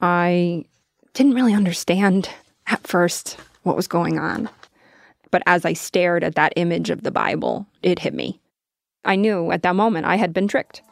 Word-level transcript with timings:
I 0.00 0.64
didn't 1.14 1.34
really 1.34 1.54
understand 1.54 2.28
at 2.66 2.86
first 2.86 3.36
what 3.64 3.76
was 3.76 3.88
going 3.88 4.18
on. 4.18 4.48
But 5.30 5.42
as 5.46 5.64
I 5.64 5.72
stared 5.72 6.24
at 6.24 6.36
that 6.36 6.52
image 6.56 6.90
of 6.90 7.02
the 7.02 7.10
Bible, 7.10 7.66
it 7.82 7.98
hit 7.98 8.14
me. 8.14 8.40
I 9.04 9.16
knew 9.16 9.50
at 9.50 9.62
that 9.62 9.74
moment 9.74 10.06
I 10.06 10.16
had 10.16 10.32
been 10.32 10.48
tricked. 10.48 10.82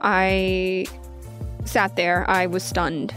I 0.00 0.86
sat 1.64 1.96
there, 1.96 2.28
I 2.28 2.46
was 2.46 2.62
stunned. 2.62 3.14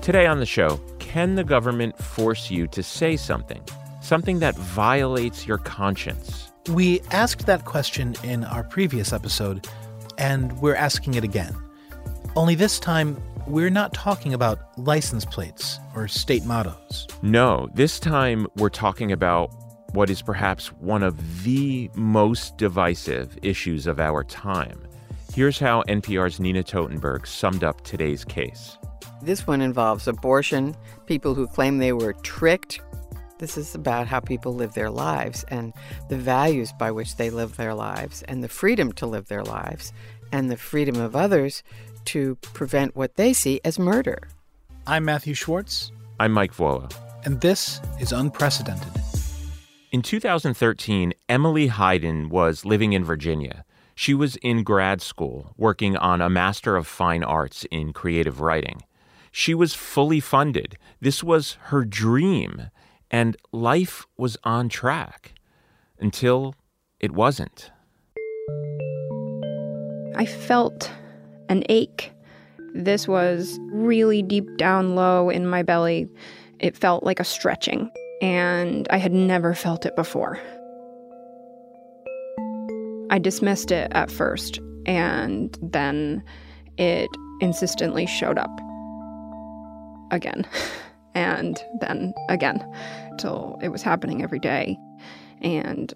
Today 0.00 0.26
on 0.26 0.38
the 0.38 0.46
show, 0.46 0.80
can 0.98 1.34
the 1.34 1.44
government 1.44 1.98
force 1.98 2.50
you 2.50 2.66
to 2.68 2.82
say 2.82 3.16
something? 3.16 3.62
Something 4.00 4.38
that 4.38 4.54
violates 4.54 5.46
your 5.46 5.58
conscience? 5.58 6.52
We 6.68 7.00
asked 7.10 7.46
that 7.46 7.64
question 7.64 8.14
in 8.22 8.44
our 8.44 8.62
previous 8.62 9.12
episode, 9.12 9.66
and 10.18 10.58
we're 10.60 10.74
asking 10.74 11.14
it 11.14 11.24
again. 11.24 11.54
Only 12.34 12.54
this 12.54 12.78
time, 12.78 13.20
we're 13.46 13.70
not 13.70 13.94
talking 13.94 14.34
about 14.34 14.58
license 14.78 15.24
plates 15.24 15.78
or 15.94 16.08
state 16.08 16.44
mottos. 16.44 17.06
No, 17.22 17.68
this 17.74 18.00
time 18.00 18.46
we're 18.56 18.68
talking 18.68 19.12
about 19.12 19.50
what 19.92 20.10
is 20.10 20.20
perhaps 20.20 20.72
one 20.74 21.02
of 21.02 21.44
the 21.44 21.90
most 21.94 22.56
divisive 22.58 23.38
issues 23.42 23.86
of 23.86 24.00
our 24.00 24.24
time. 24.24 24.86
Here's 25.32 25.58
how 25.58 25.82
NPR's 25.82 26.40
Nina 26.40 26.62
Totenberg 26.62 27.26
summed 27.26 27.62
up 27.62 27.82
today's 27.82 28.24
case. 28.24 28.78
This 29.22 29.46
one 29.46 29.60
involves 29.60 30.08
abortion, 30.08 30.76
people 31.06 31.34
who 31.34 31.46
claim 31.46 31.78
they 31.78 31.92
were 31.92 32.12
tricked. 32.14 32.80
This 33.38 33.58
is 33.58 33.74
about 33.74 34.06
how 34.06 34.20
people 34.20 34.54
live 34.54 34.72
their 34.72 34.88
lives 34.88 35.44
and 35.48 35.74
the 36.08 36.16
values 36.16 36.72
by 36.78 36.90
which 36.90 37.16
they 37.16 37.28
live 37.28 37.56
their 37.56 37.74
lives 37.74 38.22
and 38.22 38.42
the 38.42 38.48
freedom 38.48 38.92
to 38.94 39.06
live 39.06 39.28
their 39.28 39.44
lives 39.44 39.92
and 40.32 40.50
the 40.50 40.56
freedom 40.56 40.96
of 40.96 41.14
others 41.14 41.62
to 42.06 42.36
prevent 42.36 42.96
what 42.96 43.16
they 43.16 43.34
see 43.34 43.60
as 43.62 43.78
murder. 43.78 44.28
I'm 44.86 45.04
Matthew 45.04 45.34
Schwartz. 45.34 45.92
I'm 46.18 46.32
Mike 46.32 46.54
Vuolo. 46.54 46.90
And 47.26 47.38
this 47.42 47.82
is 48.00 48.10
Unprecedented. 48.10 49.02
In 49.92 50.00
2013, 50.00 51.12
Emily 51.28 51.68
Heiden 51.68 52.30
was 52.30 52.64
living 52.64 52.94
in 52.94 53.04
Virginia. 53.04 53.66
She 53.94 54.14
was 54.14 54.36
in 54.36 54.62
grad 54.62 55.02
school 55.02 55.52
working 55.58 55.94
on 55.98 56.22
a 56.22 56.30
Master 56.30 56.74
of 56.74 56.86
Fine 56.86 57.22
Arts 57.22 57.66
in 57.70 57.92
Creative 57.92 58.40
Writing. 58.40 58.82
She 59.30 59.52
was 59.52 59.74
fully 59.74 60.20
funded. 60.20 60.78
This 61.00 61.22
was 61.22 61.58
her 61.64 61.84
dream, 61.84 62.70
and 63.10 63.36
life 63.52 64.06
was 64.16 64.36
on 64.44 64.68
track 64.68 65.34
until 65.98 66.54
it 67.00 67.12
wasn't. 67.12 67.70
I 70.16 70.26
felt 70.26 70.90
an 71.48 71.62
ache. 71.68 72.12
This 72.74 73.06
was 73.06 73.58
really 73.70 74.22
deep 74.22 74.56
down 74.56 74.94
low 74.94 75.30
in 75.30 75.46
my 75.46 75.62
belly. 75.62 76.08
It 76.58 76.76
felt 76.76 77.04
like 77.04 77.20
a 77.20 77.24
stretching, 77.24 77.90
and 78.22 78.86
I 78.90 78.96
had 78.96 79.12
never 79.12 79.54
felt 79.54 79.84
it 79.86 79.94
before. 79.94 80.38
I 83.10 83.18
dismissed 83.18 83.70
it 83.70 83.92
at 83.94 84.10
first, 84.10 84.58
and 84.86 85.56
then 85.62 86.22
it 86.78 87.08
insistently 87.40 88.06
showed 88.06 88.38
up 88.38 88.50
again, 90.10 90.46
and 91.16 91.64
then 91.80 92.12
again, 92.28 92.62
till 93.18 93.58
it 93.62 93.70
was 93.70 93.82
happening 93.82 94.22
every 94.22 94.38
day, 94.38 94.78
and 95.40 95.92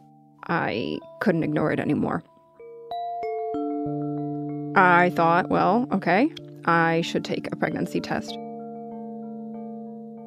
I 0.48 0.98
couldn't 1.20 1.42
ignore 1.44 1.70
it 1.70 1.78
anymore. 1.78 2.24
I 4.74 5.10
thought, 5.14 5.50
well, 5.50 5.86
okay, 5.92 6.32
I 6.64 7.02
should 7.02 7.24
take 7.24 7.52
a 7.52 7.56
pregnancy 7.56 8.00
test. 8.00 8.32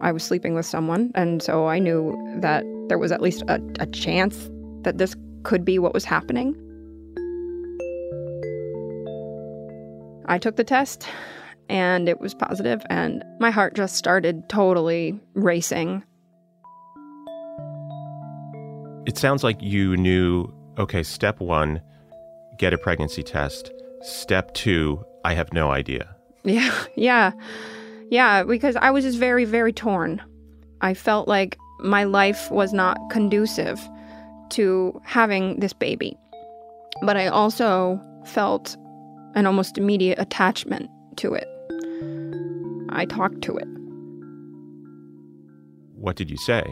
I 0.02 0.12
was 0.12 0.24
sleeping 0.24 0.54
with 0.54 0.68
someone, 0.68 1.12
and 1.16 1.42
so 1.42 1.68
I 1.68 1.80
knew 1.80 2.16
that 2.42 2.64
there 2.88 3.00
was 3.00 3.12
at 3.12 3.22
least 3.22 3.42
a, 3.48 3.60
a 3.80 3.88
chance 3.88 4.52
that 4.84 5.00
this 5.00 5.16
could 5.42 5.66
be 5.66 5.80
what 5.80 5.94
was 5.94 6.06
happening. 6.06 6.56
I 10.28 10.38
took 10.38 10.56
the 10.56 10.64
test, 10.64 11.08
and 11.70 12.08
it 12.10 12.20
was 12.20 12.34
positive, 12.34 12.82
and 12.90 13.24
my 13.40 13.52
heart 13.52 13.76
just 13.76 13.96
started 13.96 14.48
totally 14.50 15.20
racing. 15.34 16.04
It 19.06 19.18
sounds 19.18 19.44
like 19.44 19.62
you 19.62 19.98
knew 19.98 20.54
okay, 20.78 21.04
step 21.04 21.40
one, 21.40 21.82
get 22.58 22.74
a 22.74 22.78
pregnancy 22.78 23.24
test. 23.24 23.72
Step 24.02 24.54
two, 24.54 25.04
I 25.24 25.34
have 25.34 25.54
no 25.54 25.72
idea. 25.72 26.16
Yeah, 26.44 26.74
yeah, 26.96 27.32
yeah, 28.10 28.44
because 28.44 28.76
I 28.76 28.92
was 28.92 29.04
just 29.04 29.18
very, 29.18 29.46
very 29.46 29.74
torn. 29.74 30.22
I 30.82 30.94
felt 30.94 31.28
like 31.28 31.58
my 31.80 32.04
life 32.04 32.50
was 32.52 32.74
not 32.74 32.98
conducive 33.10 33.80
to 34.50 35.00
having 35.04 35.60
this 35.60 35.74
baby. 35.74 36.18
But 37.02 37.18
I 37.18 37.28
also 37.28 38.00
felt 38.26 38.78
an 39.36 39.46
almost 39.46 39.78
immediate 39.78 40.20
attachment 40.20 40.90
to 41.18 41.34
it. 41.34 41.48
I 42.94 43.06
talked 43.06 43.42
to 43.44 43.58
it. 43.58 43.68
What 45.96 46.16
did 46.16 46.30
you 46.30 46.38
say? 46.38 46.64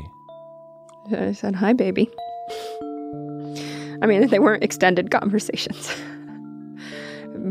I 1.15 1.31
said, 1.31 1.55
Hi, 1.55 1.73
baby. 1.73 2.09
I 4.01 4.07
mean, 4.07 4.27
they 4.27 4.39
weren't 4.39 4.63
extended 4.63 5.11
conversations. 5.11 5.93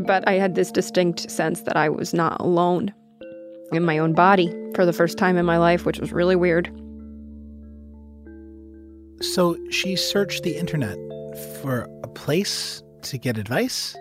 but 0.05 0.27
I 0.27 0.33
had 0.33 0.55
this 0.55 0.71
distinct 0.71 1.29
sense 1.29 1.61
that 1.61 1.75
I 1.75 1.89
was 1.89 2.13
not 2.13 2.39
alone 2.39 2.93
in 3.71 3.83
my 3.83 3.97
own 3.97 4.13
body 4.13 4.53
for 4.75 4.85
the 4.85 4.93
first 4.93 5.17
time 5.17 5.37
in 5.37 5.45
my 5.45 5.57
life, 5.57 5.85
which 5.85 5.99
was 5.99 6.11
really 6.11 6.35
weird. 6.35 6.67
So 9.21 9.57
she 9.69 9.95
searched 9.95 10.43
the 10.43 10.57
internet 10.57 10.97
for 11.61 11.87
a 12.03 12.07
place 12.07 12.83
to 13.03 13.17
get 13.17 13.37
advice? 13.37 13.95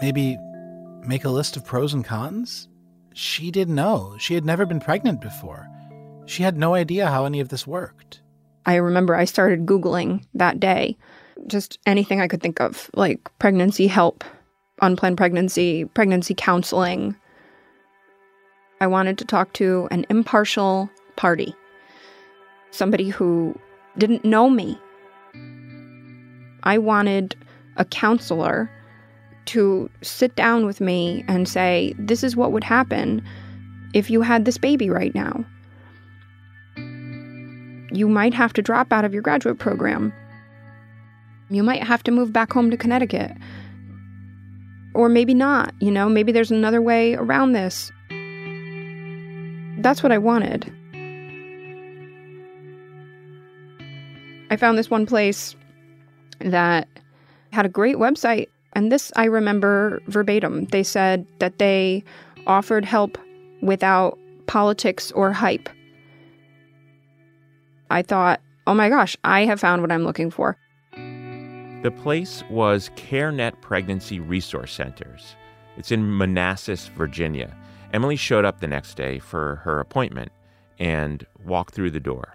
Maybe 0.00 0.36
make 1.06 1.24
a 1.24 1.30
list 1.30 1.56
of 1.56 1.64
pros 1.64 1.92
and 1.94 2.04
cons? 2.04 2.68
She 3.14 3.52
didn't 3.52 3.76
know. 3.76 4.16
She 4.18 4.34
had 4.34 4.44
never 4.44 4.66
been 4.66 4.80
pregnant 4.80 5.20
before. 5.20 5.68
She 6.26 6.42
had 6.42 6.58
no 6.58 6.74
idea 6.74 7.06
how 7.06 7.24
any 7.24 7.38
of 7.40 7.48
this 7.48 7.66
worked. 7.66 8.20
I 8.66 8.74
remember 8.76 9.14
I 9.14 9.24
started 9.24 9.66
Googling 9.66 10.24
that 10.34 10.58
day, 10.58 10.96
just 11.46 11.78
anything 11.86 12.20
I 12.20 12.28
could 12.28 12.42
think 12.42 12.60
of, 12.60 12.90
like 12.94 13.20
pregnancy 13.38 13.86
help, 13.86 14.24
unplanned 14.82 15.16
pregnancy, 15.16 15.84
pregnancy 15.84 16.34
counseling. 16.36 17.14
I 18.80 18.88
wanted 18.88 19.16
to 19.18 19.24
talk 19.24 19.52
to 19.54 19.86
an 19.92 20.06
impartial 20.10 20.90
party, 21.14 21.54
somebody 22.72 23.10
who 23.10 23.58
didn't 23.96 24.24
know 24.24 24.50
me. 24.50 24.78
I 26.64 26.78
wanted 26.78 27.36
a 27.76 27.84
counselor 27.84 28.70
to 29.46 29.90
sit 30.02 30.34
down 30.36 30.66
with 30.66 30.80
me 30.80 31.24
and 31.28 31.48
say, 31.48 31.94
This 31.98 32.22
is 32.22 32.36
what 32.36 32.52
would 32.52 32.64
happen 32.64 33.22
if 33.92 34.10
you 34.10 34.22
had 34.22 34.44
this 34.44 34.58
baby 34.58 34.90
right 34.90 35.14
now. 35.14 35.44
You 37.92 38.08
might 38.08 38.34
have 38.34 38.52
to 38.54 38.62
drop 38.62 38.92
out 38.92 39.04
of 39.04 39.12
your 39.12 39.22
graduate 39.22 39.58
program. 39.58 40.12
You 41.50 41.62
might 41.62 41.82
have 41.82 42.02
to 42.04 42.10
move 42.10 42.32
back 42.32 42.52
home 42.52 42.70
to 42.70 42.76
Connecticut. 42.76 43.30
Or 44.94 45.08
maybe 45.08 45.34
not, 45.34 45.74
you 45.80 45.90
know, 45.90 46.08
maybe 46.08 46.32
there's 46.32 46.50
another 46.50 46.82
way 46.82 47.14
around 47.14 47.52
this. 47.52 47.92
That's 49.78 50.02
what 50.02 50.12
I 50.12 50.18
wanted. 50.18 50.72
I 54.50 54.56
found 54.56 54.78
this 54.78 54.90
one 54.90 55.04
place 55.04 55.56
that 56.40 56.88
had 57.52 57.66
a 57.66 57.68
great 57.68 57.96
website, 57.96 58.48
and 58.74 58.90
this 58.90 59.12
I 59.16 59.24
remember 59.24 60.02
verbatim. 60.06 60.66
They 60.66 60.82
said 60.82 61.26
that 61.38 61.58
they 61.58 62.04
offered 62.46 62.84
help 62.84 63.18
without 63.62 64.18
politics 64.46 65.10
or 65.12 65.32
hype. 65.32 65.68
I 67.90 68.02
thought, 68.02 68.40
oh 68.66 68.74
my 68.74 68.88
gosh, 68.88 69.16
I 69.24 69.44
have 69.44 69.60
found 69.60 69.82
what 69.82 69.92
I'm 69.92 70.04
looking 70.04 70.30
for. 70.30 70.56
The 70.92 71.92
place 72.02 72.42
was 72.50 72.90
CareNet 72.96 73.60
Pregnancy 73.60 74.18
Resource 74.18 74.72
Centers. 74.72 75.36
It's 75.76 75.92
in 75.92 76.16
Manassas, 76.16 76.88
Virginia. 76.88 77.54
Emily 77.92 78.16
showed 78.16 78.44
up 78.44 78.60
the 78.60 78.66
next 78.66 78.96
day 78.96 79.18
for 79.18 79.56
her 79.64 79.80
appointment 79.80 80.32
and 80.78 81.26
walked 81.44 81.74
through 81.74 81.90
the 81.90 82.00
door. 82.00 82.34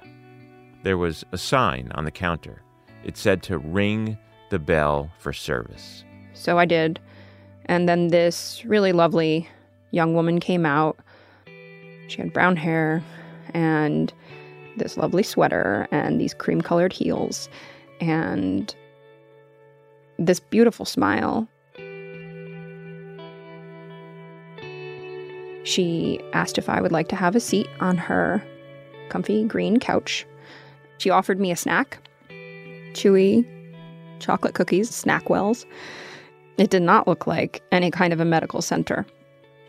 There 0.83 0.97
was 0.97 1.25
a 1.31 1.37
sign 1.37 1.91
on 1.95 2.05
the 2.05 2.11
counter. 2.11 2.61
It 3.03 3.17
said 3.17 3.43
to 3.43 3.57
ring 3.57 4.17
the 4.49 4.59
bell 4.59 5.11
for 5.19 5.33
service. 5.33 6.03
So 6.39 6.57
I 6.57 6.65
did. 6.65 6.99
And 7.65 7.87
then 7.87 8.07
this 8.07 8.63
really 8.65 8.93
lovely 8.93 9.47
young 9.91 10.13
woman 10.13 10.39
came 10.39 10.65
out. 10.65 10.97
She 12.07 12.17
had 12.17 12.33
brown 12.33 12.55
hair 12.55 13.03
and 13.53 14.11
this 14.77 14.95
lovely 14.95 15.21
sweater 15.21 15.87
and 15.91 16.19
these 16.19 16.33
cream 16.33 16.61
colored 16.61 16.93
heels. 16.93 17.49
And 17.99 18.73
this 20.17 20.39
beautiful 20.39 20.85
smile. 20.85 21.45
She 25.65 26.21
asked 26.31 26.57
if 26.57 26.69
I 26.69 26.81
would 26.81 26.93
like 26.93 27.09
to 27.09 27.17
have 27.17 27.35
a 27.35 27.41
seat 27.41 27.67
on 27.81 27.97
her 27.97 28.41
comfy 29.09 29.43
green 29.43 29.77
couch. 29.77 30.25
She 30.99 31.09
offered 31.09 31.39
me 31.39 31.51
a 31.51 31.57
snack 31.57 31.99
chewy 32.93 33.45
chocolate 34.19 34.53
cookies, 34.53 34.89
Snackwells. 34.89 35.65
It 36.59 36.69
did 36.69 36.81
not 36.81 37.07
look 37.07 37.25
like 37.25 37.63
any 37.71 37.89
kind 37.89 38.11
of 38.11 38.19
a 38.19 38.25
medical 38.25 38.61
center. 38.61 39.05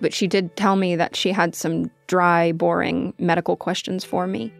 But 0.00 0.12
she 0.12 0.26
did 0.26 0.56
tell 0.56 0.76
me 0.76 0.96
that 0.96 1.14
she 1.14 1.30
had 1.30 1.54
some 1.54 1.90
dry, 2.08 2.52
boring 2.52 3.14
medical 3.18 3.56
questions 3.56 4.04
for 4.04 4.26
me. 4.26 4.52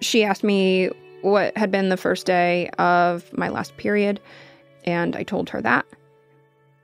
She 0.00 0.24
asked 0.24 0.42
me 0.42 0.90
what 1.22 1.56
had 1.56 1.70
been 1.70 1.88
the 1.88 1.96
first 1.96 2.26
day 2.26 2.68
of 2.78 3.32
my 3.36 3.48
last 3.48 3.76
period, 3.76 4.20
and 4.84 5.14
I 5.14 5.22
told 5.22 5.50
her 5.50 5.62
that. 5.62 5.86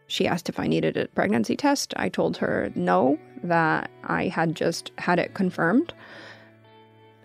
She 0.06 0.26
asked 0.26 0.49
if 0.49 0.61
I 0.61 0.67
needed 0.67 0.96
a 0.96 1.08
pregnancy 1.08 1.56
test. 1.56 1.93
I 1.96 2.08
told 2.08 2.37
her 2.37 2.70
no, 2.75 3.19
that 3.43 3.90
I 4.05 4.28
had 4.28 4.55
just 4.55 4.93
had 4.99 5.19
it 5.19 5.35
confirmed. 5.35 5.93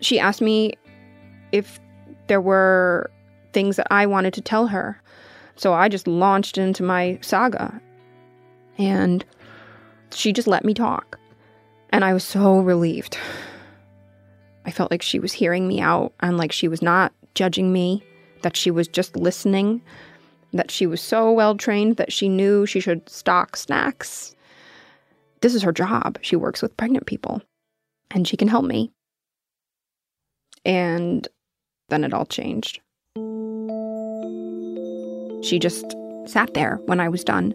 She 0.00 0.18
asked 0.18 0.40
me 0.40 0.72
if 1.52 1.78
there 2.26 2.40
were 2.40 3.10
things 3.52 3.76
that 3.76 3.88
I 3.90 4.06
wanted 4.06 4.32
to 4.34 4.40
tell 4.40 4.66
her. 4.68 5.00
So 5.58 5.74
I 5.74 5.88
just 5.88 6.06
launched 6.06 6.56
into 6.56 6.82
my 6.82 7.18
saga. 7.20 7.80
And 8.78 9.24
she 10.12 10.32
just 10.32 10.48
let 10.48 10.64
me 10.64 10.72
talk. 10.72 11.18
And 11.90 12.04
I 12.04 12.14
was 12.14 12.24
so 12.24 12.60
relieved. 12.60 13.18
I 14.64 14.70
felt 14.70 14.90
like 14.90 15.02
she 15.02 15.18
was 15.18 15.32
hearing 15.32 15.66
me 15.66 15.80
out 15.80 16.12
and 16.20 16.36
like 16.36 16.52
she 16.52 16.68
was 16.68 16.80
not 16.80 17.12
judging 17.34 17.72
me, 17.72 18.04
that 18.42 18.56
she 18.56 18.70
was 18.70 18.86
just 18.86 19.16
listening, 19.16 19.82
that 20.52 20.70
she 20.70 20.86
was 20.86 21.00
so 21.00 21.32
well 21.32 21.56
trained 21.56 21.96
that 21.96 22.12
she 22.12 22.28
knew 22.28 22.64
she 22.64 22.80
should 22.80 23.08
stock 23.08 23.56
snacks. 23.56 24.34
This 25.40 25.54
is 25.54 25.62
her 25.62 25.72
job. 25.72 26.18
She 26.20 26.36
works 26.36 26.62
with 26.62 26.76
pregnant 26.76 27.06
people 27.06 27.42
and 28.10 28.28
she 28.28 28.36
can 28.36 28.48
help 28.48 28.64
me. 28.64 28.92
And 30.64 31.26
then 31.88 32.04
it 32.04 32.12
all 32.12 32.26
changed. 32.26 32.80
She 35.42 35.58
just 35.58 35.84
sat 36.26 36.54
there 36.54 36.80
when 36.86 37.00
I 37.00 37.08
was 37.08 37.24
done. 37.24 37.54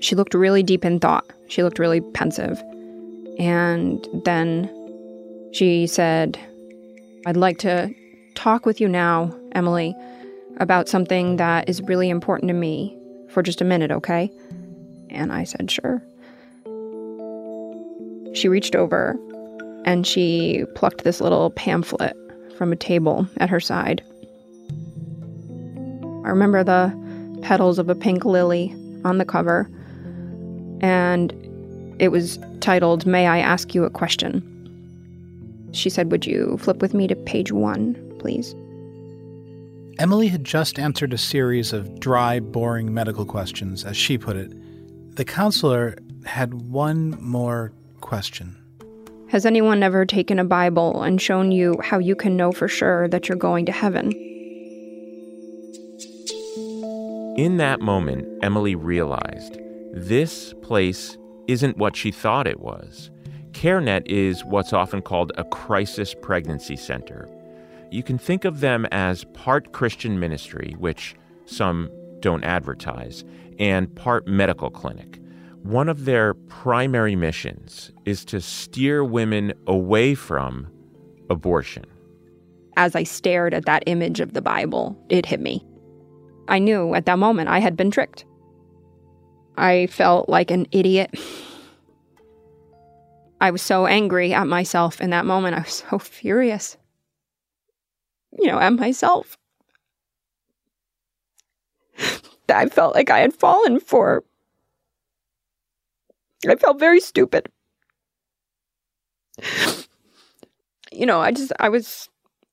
She 0.00 0.14
looked 0.14 0.34
really 0.34 0.62
deep 0.62 0.84
in 0.84 1.00
thought. 1.00 1.26
She 1.48 1.62
looked 1.62 1.78
really 1.78 2.00
pensive. 2.00 2.62
And 3.38 4.06
then 4.24 4.70
she 5.52 5.86
said, 5.86 6.38
I'd 7.26 7.36
like 7.36 7.58
to 7.58 7.92
talk 8.34 8.66
with 8.66 8.80
you 8.80 8.88
now, 8.88 9.34
Emily, 9.52 9.94
about 10.58 10.88
something 10.88 11.36
that 11.36 11.68
is 11.68 11.82
really 11.82 12.08
important 12.08 12.48
to 12.48 12.54
me 12.54 12.96
for 13.30 13.42
just 13.42 13.60
a 13.60 13.64
minute, 13.64 13.90
okay? 13.90 14.30
And 15.10 15.32
I 15.32 15.44
said, 15.44 15.70
sure. 15.70 16.02
She 18.34 18.48
reached 18.48 18.76
over 18.76 19.16
and 19.84 20.06
she 20.06 20.64
plucked 20.74 21.04
this 21.04 21.20
little 21.20 21.50
pamphlet 21.50 22.16
from 22.56 22.72
a 22.72 22.76
table 22.76 23.26
at 23.38 23.50
her 23.50 23.60
side. 23.60 24.02
I 26.28 26.30
remember 26.30 26.62
the 26.62 26.94
petals 27.40 27.78
of 27.78 27.88
a 27.88 27.94
pink 27.94 28.26
lily 28.26 28.74
on 29.02 29.16
the 29.16 29.24
cover, 29.24 29.66
and 30.82 31.32
it 31.98 32.08
was 32.08 32.38
titled, 32.60 33.06
May 33.06 33.26
I 33.26 33.38
Ask 33.38 33.74
You 33.74 33.84
a 33.84 33.90
Question? 33.90 34.44
She 35.72 35.88
said, 35.88 36.12
Would 36.12 36.26
you 36.26 36.58
flip 36.58 36.82
with 36.82 36.92
me 36.92 37.06
to 37.06 37.16
page 37.16 37.50
one, 37.50 37.94
please? 38.18 38.54
Emily 39.98 40.28
had 40.28 40.44
just 40.44 40.78
answered 40.78 41.14
a 41.14 41.18
series 41.18 41.72
of 41.72 41.98
dry, 41.98 42.40
boring 42.40 42.92
medical 42.92 43.24
questions, 43.24 43.82
as 43.82 43.96
she 43.96 44.18
put 44.18 44.36
it. 44.36 44.52
The 45.16 45.24
counselor 45.24 45.96
had 46.26 46.52
one 46.52 47.16
more 47.22 47.72
question. 48.02 48.54
Has 49.30 49.46
anyone 49.46 49.82
ever 49.82 50.04
taken 50.04 50.38
a 50.38 50.44
Bible 50.44 51.02
and 51.02 51.22
shown 51.22 51.52
you 51.52 51.80
how 51.82 51.98
you 51.98 52.14
can 52.14 52.36
know 52.36 52.52
for 52.52 52.68
sure 52.68 53.08
that 53.08 53.30
you're 53.30 53.38
going 53.38 53.64
to 53.64 53.72
heaven? 53.72 54.12
In 57.38 57.58
that 57.58 57.80
moment, 57.80 58.26
Emily 58.42 58.74
realized 58.74 59.60
this 59.92 60.54
place 60.54 61.16
isn't 61.46 61.78
what 61.78 61.94
she 61.94 62.10
thought 62.10 62.48
it 62.48 62.58
was. 62.58 63.12
CareNet 63.52 64.02
is 64.06 64.44
what's 64.44 64.72
often 64.72 65.02
called 65.02 65.30
a 65.36 65.44
crisis 65.44 66.16
pregnancy 66.20 66.74
center. 66.74 67.28
You 67.92 68.02
can 68.02 68.18
think 68.18 68.44
of 68.44 68.58
them 68.58 68.86
as 68.86 69.22
part 69.34 69.70
Christian 69.70 70.18
ministry, 70.18 70.74
which 70.80 71.14
some 71.46 71.88
don't 72.18 72.42
advertise, 72.42 73.22
and 73.60 73.94
part 73.94 74.26
medical 74.26 74.68
clinic. 74.68 75.20
One 75.62 75.88
of 75.88 76.06
their 76.06 76.34
primary 76.34 77.14
missions 77.14 77.92
is 78.04 78.24
to 78.24 78.40
steer 78.40 79.04
women 79.04 79.52
away 79.68 80.16
from 80.16 80.66
abortion. 81.30 81.84
As 82.76 82.96
I 82.96 83.04
stared 83.04 83.54
at 83.54 83.66
that 83.66 83.84
image 83.86 84.18
of 84.18 84.32
the 84.32 84.42
Bible, 84.42 85.00
it 85.08 85.24
hit 85.24 85.38
me. 85.38 85.64
I 86.48 86.58
knew 86.58 86.94
at 86.94 87.06
that 87.06 87.18
moment 87.18 87.48
I 87.48 87.58
had 87.58 87.76
been 87.76 87.90
tricked. 87.90 88.24
I 89.56 89.86
felt 89.86 90.28
like 90.28 90.50
an 90.50 90.66
idiot. 90.72 91.14
I 93.40 93.50
was 93.50 93.62
so 93.62 93.86
angry 93.86 94.32
at 94.32 94.46
myself 94.46 95.00
in 95.00 95.10
that 95.10 95.26
moment. 95.26 95.56
I 95.56 95.60
was 95.60 95.84
so 95.88 95.98
furious. 95.98 96.76
You 98.38 98.48
know, 98.48 98.58
at 98.58 98.72
myself. 98.72 99.36
I 102.48 102.66
felt 102.68 102.94
like 102.94 103.10
I 103.10 103.18
had 103.18 103.34
fallen 103.34 103.78
for 103.78 104.24
I 106.46 106.54
felt 106.56 106.78
very 106.78 107.00
stupid. 107.00 107.50
You 110.92 111.06
know, 111.06 111.20
I 111.20 111.32
just, 111.32 111.52
I 111.58 111.68
was 111.68 112.08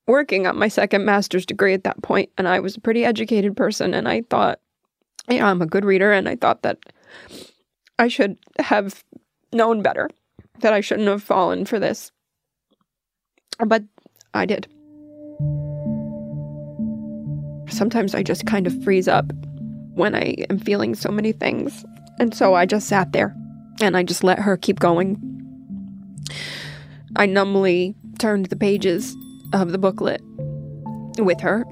working 0.06 0.46
on 0.46 0.58
my 0.58 0.68
second 0.68 1.04
master's 1.04 1.46
degree 1.46 1.74
at 1.74 1.84
that 1.84 2.00
point, 2.02 2.30
and 2.38 2.46
I 2.48 2.60
was 2.60 2.76
a 2.76 2.80
pretty 2.80 3.04
educated 3.04 3.56
person, 3.56 3.94
and 3.94 4.08
I 4.08 4.22
thought, 4.22 4.60
you 5.28 5.38
know, 5.38 5.46
I'm 5.46 5.62
a 5.62 5.66
good 5.66 5.84
reader, 5.84 6.12
and 6.12 6.28
I 6.28 6.36
thought 6.36 6.62
that 6.62 6.78
I 7.98 8.08
should 8.08 8.36
have 8.58 9.04
known 9.52 9.82
better, 9.82 10.08
that 10.60 10.72
I 10.72 10.80
shouldn't 10.80 11.08
have 11.08 11.22
fallen 11.22 11.64
for 11.64 11.78
this. 11.78 12.12
But 13.58 13.84
I 14.34 14.46
did. 14.46 14.68
Sometimes 17.68 18.14
I 18.14 18.22
just 18.22 18.46
kind 18.46 18.66
of 18.66 18.84
freeze 18.84 19.08
up 19.08 19.32
when 19.94 20.14
I 20.14 20.36
am 20.50 20.58
feeling 20.58 20.94
so 20.94 21.10
many 21.10 21.32
things. 21.32 21.84
And 22.18 22.34
so 22.34 22.54
I 22.54 22.66
just 22.66 22.86
sat 22.86 23.12
there 23.12 23.34
and 23.80 23.96
I 23.96 24.02
just 24.02 24.22
let 24.22 24.38
her 24.38 24.56
keep 24.56 24.78
going. 24.78 25.20
I 27.16 27.26
numbly 27.26 27.94
turned 28.18 28.46
the 28.46 28.56
pages 28.56 29.16
of 29.52 29.72
the 29.72 29.78
booklet 29.78 30.20
with 31.18 31.40
her. 31.40 31.64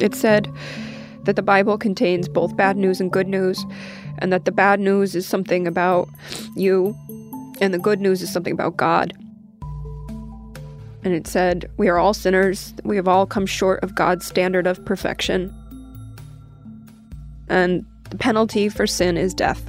It 0.00 0.14
said 0.14 0.52
that 1.24 1.36
the 1.36 1.42
Bible 1.42 1.78
contains 1.78 2.28
both 2.28 2.56
bad 2.56 2.76
news 2.76 3.00
and 3.00 3.10
good 3.10 3.28
news, 3.28 3.64
and 4.18 4.32
that 4.32 4.44
the 4.44 4.52
bad 4.52 4.80
news 4.80 5.14
is 5.14 5.26
something 5.26 5.66
about 5.66 6.08
you, 6.56 6.96
and 7.60 7.72
the 7.72 7.78
good 7.78 8.00
news 8.00 8.22
is 8.22 8.32
something 8.32 8.52
about 8.52 8.76
God. 8.76 9.12
And 11.04 11.14
it 11.14 11.26
said, 11.26 11.70
We 11.76 11.88
are 11.88 11.98
all 11.98 12.14
sinners, 12.14 12.74
we 12.84 12.96
have 12.96 13.08
all 13.08 13.26
come 13.26 13.46
short 13.46 13.82
of 13.82 13.94
God's 13.94 14.26
standard 14.26 14.66
of 14.66 14.84
perfection. 14.84 15.54
And 17.48 17.84
the 18.10 18.16
penalty 18.16 18.68
for 18.68 18.86
sin 18.86 19.16
is 19.16 19.34
death. 19.34 19.62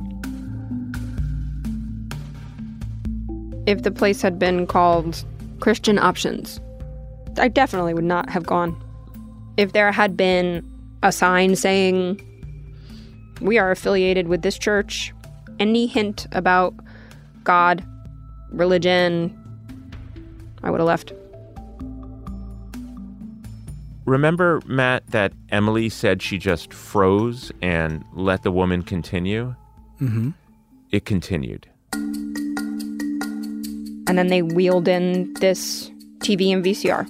If 3.65 3.83
the 3.83 3.91
place 3.91 4.21
had 4.21 4.37
been 4.37 4.67
called 4.67 5.23
Christian 5.63 5.97
Options, 5.97 6.59
I 7.37 7.47
definitely 7.47 7.93
would 7.93 8.03
not 8.03 8.29
have 8.29 8.45
gone. 8.45 8.75
If 9.55 9.71
there 9.71 9.93
had 9.93 10.17
been 10.17 10.61
a 11.03 11.09
sign 11.09 11.55
saying, 11.55 12.19
We 13.39 13.57
are 13.57 13.71
affiliated 13.71 14.27
with 14.27 14.41
this 14.41 14.59
church, 14.59 15.13
any 15.59 15.87
hint 15.87 16.27
about 16.33 16.73
God, 17.45 17.81
religion, 18.49 19.33
I 20.63 20.69
would 20.69 20.81
have 20.81 20.87
left. 20.87 21.13
Remember, 24.03 24.61
Matt, 24.65 25.07
that 25.11 25.31
Emily 25.47 25.87
said 25.87 26.21
she 26.21 26.37
just 26.37 26.73
froze 26.73 27.53
and 27.61 28.03
let 28.11 28.43
the 28.43 28.51
woman 28.51 28.81
continue? 28.81 29.55
Mm-hmm. 30.01 30.31
It 30.91 31.05
continued. 31.05 31.69
And 34.07 34.17
then 34.17 34.27
they 34.27 34.41
wheeled 34.41 34.87
in 34.87 35.33
this 35.35 35.89
TV 36.19 36.53
and 36.53 36.63
VCR. 36.63 37.07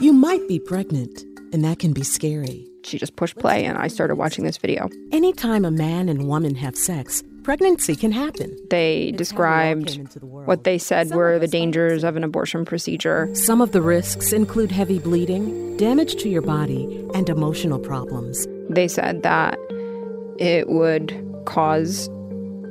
You 0.00 0.12
might 0.12 0.46
be 0.48 0.58
pregnant, 0.58 1.24
and 1.52 1.64
that 1.64 1.78
can 1.78 1.92
be 1.92 2.02
scary. 2.02 2.66
She 2.84 2.98
just 2.98 3.16
pushed 3.16 3.38
play, 3.38 3.64
and 3.64 3.76
I 3.76 3.88
started 3.88 4.16
watching 4.16 4.44
this 4.44 4.56
video. 4.56 4.88
Anytime 5.12 5.64
a 5.64 5.70
man 5.70 6.08
and 6.08 6.26
woman 6.26 6.54
have 6.54 6.76
sex, 6.76 7.22
pregnancy 7.42 7.94
can 7.96 8.12
happen. 8.12 8.56
They 8.70 9.12
described 9.12 9.98
what 10.22 10.64
they 10.64 10.78
said 10.78 11.10
were 11.10 11.38
the 11.38 11.48
dangers 11.48 12.04
of 12.04 12.16
an 12.16 12.24
abortion 12.24 12.64
procedure. 12.64 13.28
Some 13.34 13.60
of 13.60 13.72
the 13.72 13.82
risks 13.82 14.32
include 14.32 14.72
heavy 14.72 14.98
bleeding, 14.98 15.76
damage 15.76 16.16
to 16.22 16.28
your 16.28 16.42
body, 16.42 17.06
and 17.14 17.28
emotional 17.28 17.78
problems. 17.78 18.46
They 18.68 18.88
said 18.88 19.22
that 19.22 19.58
it 20.38 20.68
would 20.68 21.12
cause 21.44 22.08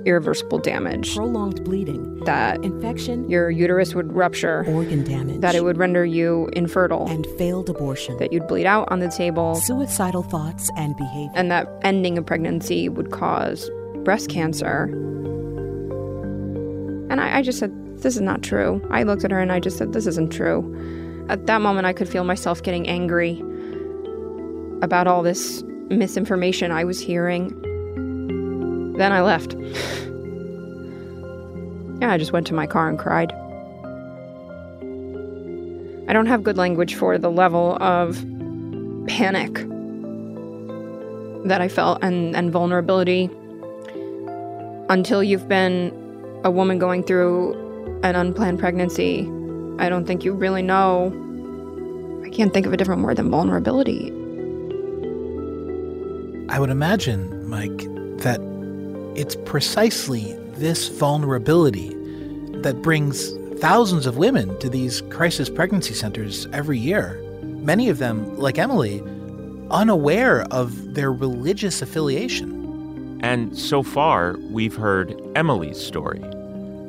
irreversible 0.05 0.59
damage, 0.59 1.15
prolonged 1.15 1.63
bleeding, 1.63 2.19
that 2.25 2.63
infection, 2.63 3.29
your 3.29 3.49
uterus 3.49 3.95
would 3.95 4.13
rupture, 4.13 4.65
organ 4.67 5.03
damage, 5.03 5.41
that 5.41 5.55
it 5.55 5.63
would 5.63 5.77
render 5.77 6.05
you 6.05 6.49
infertile, 6.53 7.07
and 7.09 7.25
failed 7.37 7.69
abortion, 7.69 8.17
that 8.17 8.31
you'd 8.31 8.47
bleed 8.47 8.65
out 8.65 8.87
on 8.91 8.99
the 8.99 9.09
table, 9.09 9.55
suicidal 9.55 10.23
thoughts 10.23 10.69
and 10.77 10.95
behavior, 10.97 11.31
and 11.35 11.51
that 11.51 11.67
ending 11.81 12.17
a 12.17 12.21
pregnancy 12.21 12.89
would 12.89 13.11
cause 13.11 13.69
breast 14.03 14.29
cancer. 14.29 14.83
And 17.09 17.19
I, 17.19 17.39
I 17.39 17.41
just 17.41 17.59
said, 17.59 17.73
This 18.01 18.15
is 18.15 18.21
not 18.21 18.43
true. 18.43 18.85
I 18.91 19.03
looked 19.03 19.23
at 19.23 19.31
her 19.31 19.39
and 19.39 19.51
I 19.51 19.59
just 19.59 19.77
said, 19.77 19.93
This 19.93 20.07
isn't 20.07 20.31
true. 20.31 20.63
At 21.29 21.45
that 21.47 21.61
moment, 21.61 21.85
I 21.85 21.93
could 21.93 22.09
feel 22.09 22.23
myself 22.23 22.63
getting 22.63 22.87
angry 22.87 23.43
about 24.81 25.07
all 25.07 25.21
this 25.21 25.63
misinformation 25.89 26.71
I 26.71 26.83
was 26.83 26.99
hearing. 26.99 27.49
Then 28.99 29.13
I 29.13 29.21
left. 29.21 29.53
yeah, 32.01 32.11
I 32.11 32.17
just 32.17 32.33
went 32.33 32.45
to 32.47 32.53
my 32.53 32.67
car 32.67 32.89
and 32.89 32.99
cried. 32.99 33.31
I 36.09 36.11
don't 36.11 36.25
have 36.25 36.43
good 36.43 36.57
language 36.57 36.95
for 36.95 37.17
the 37.17 37.31
level 37.31 37.81
of 37.81 38.17
panic 39.07 39.53
that 41.47 41.61
I 41.61 41.69
felt 41.69 42.03
and, 42.03 42.35
and 42.35 42.51
vulnerability 42.51 43.29
until 44.89 45.23
you've 45.23 45.47
been 45.47 45.93
a 46.43 46.51
woman 46.51 46.77
going 46.77 47.05
through 47.05 47.53
an 48.03 48.17
unplanned 48.17 48.59
pregnancy. 48.59 49.21
I 49.79 49.87
don't 49.87 50.05
think 50.05 50.25
you 50.25 50.33
really 50.33 50.61
know. 50.61 51.07
I 52.25 52.29
can't 52.31 52.53
think 52.53 52.65
of 52.65 52.73
a 52.73 52.77
different 52.77 53.03
word 53.03 53.15
than 53.15 53.31
vulnerability. 53.31 54.11
I 56.49 56.59
would 56.59 56.69
imagine, 56.69 57.47
Mike, 57.47 57.87
that 58.23 58.48
it's 59.15 59.35
precisely 59.45 60.33
this 60.53 60.87
vulnerability 60.87 61.89
that 62.61 62.81
brings 62.81 63.33
thousands 63.59 64.05
of 64.05 64.17
women 64.17 64.57
to 64.59 64.69
these 64.69 65.01
crisis 65.09 65.49
pregnancy 65.49 65.93
centers 65.93 66.47
every 66.47 66.77
year. 66.77 67.21
Many 67.43 67.89
of 67.89 67.97
them, 67.97 68.37
like 68.37 68.57
Emily, 68.57 69.01
unaware 69.71 70.43
of 70.51 70.93
their 70.93 71.11
religious 71.11 71.81
affiliation. 71.81 73.19
And 73.21 73.57
so 73.57 73.83
far, 73.83 74.37
we've 74.49 74.75
heard 74.75 75.19
Emily's 75.35 75.79
story. 75.79 76.19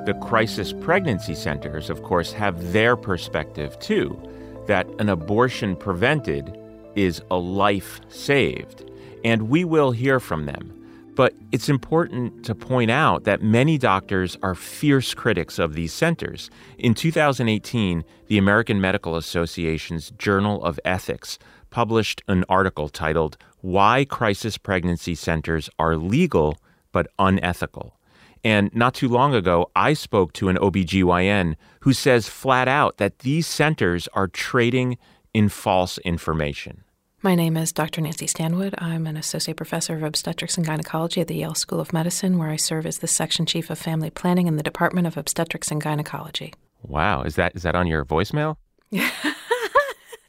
The 0.07 0.19
crisis 0.23 0.73
pregnancy 0.73 1.35
centers, 1.35 1.91
of 1.91 2.03
course, 2.03 2.33
have 2.33 2.73
their 2.73 2.97
perspective 2.97 3.79
too 3.81 4.19
that 4.67 4.87
an 5.01 5.09
abortion 5.09 5.75
prevented 5.75 6.57
is 6.95 7.21
a 7.31 7.37
life 7.37 8.01
saved. 8.09 8.89
And 9.25 9.49
we 9.49 9.65
will 9.65 9.91
hear 9.91 10.21
from 10.21 10.47
them. 10.47 10.73
But 11.21 11.35
it's 11.53 11.69
important 11.69 12.47
to 12.47 12.55
point 12.55 12.91
out 12.91 13.25
that 13.25 13.43
many 13.43 13.77
doctors 13.77 14.39
are 14.43 14.55
fierce 14.55 15.13
critics 15.13 15.59
of 15.59 15.75
these 15.75 15.93
centers. 15.93 16.49
In 16.79 16.95
2018, 16.95 18.05
the 18.29 18.39
American 18.39 18.81
Medical 18.81 19.17
Association's 19.17 20.13
Journal 20.13 20.65
of 20.65 20.81
Ethics 20.83 21.39
published 21.69 22.23
an 22.27 22.47
article 22.49 22.89
titled 22.89 23.37
Why 23.61 24.07
Crisis 24.07 24.57
Pregnancy 24.57 25.15
Centers 25.15 25.69
Are 25.79 25.95
Legal 25.95 26.57
but 26.91 27.09
Unethical. 27.19 27.99
And 28.43 28.75
not 28.75 28.95
too 28.95 29.09
long 29.09 29.35
ago, 29.35 29.71
I 29.77 29.93
spoke 29.93 30.33
to 30.33 30.49
an 30.49 30.57
OBGYN 30.57 31.57
who 31.81 31.93
says 31.93 32.31
flat 32.31 32.67
out 32.67 32.97
that 32.97 33.19
these 33.19 33.47
centers 33.47 34.09
are 34.15 34.27
trading 34.27 34.97
in 35.35 35.51
false 35.51 35.99
information. 35.99 36.83
My 37.23 37.35
name 37.35 37.59
is 37.59 37.71
Dr. 37.71 38.01
Nancy 38.01 38.27
Stanwood. 38.27 38.75
I'm 38.79 39.07
an 39.07 39.19
associate 39.19 39.59
professor 39.59 39.95
of 39.95 40.03
obstetrics 40.03 40.57
and 40.57 40.65
gynecology 40.65 41.21
at 41.21 41.29
the 41.29 41.35
Yale 41.35 41.55
School 41.55 41.79
of 41.79 41.93
Medicine, 41.93 42.39
where 42.39 42.49
I 42.49 42.57
serve 42.57 42.87
as 42.87 43.01
the 43.01 43.07
section 43.07 43.45
chief 43.45 43.69
of 43.69 43.79
family 43.79 44.09
planning 44.09 44.47
in 44.47 44.57
the 44.57 44.63
Department 44.63 45.07
of 45.07 45.19
Obstetrics 45.19 45.71
and 45.71 45.83
Gynecology. 45.83 46.55
Wow, 46.83 47.21
is 47.25 47.35
that 47.35 47.55
is 47.55 47.63
that 47.63 47.75
on 47.75 47.87
your 47.87 48.07
voicemail? 48.07 48.57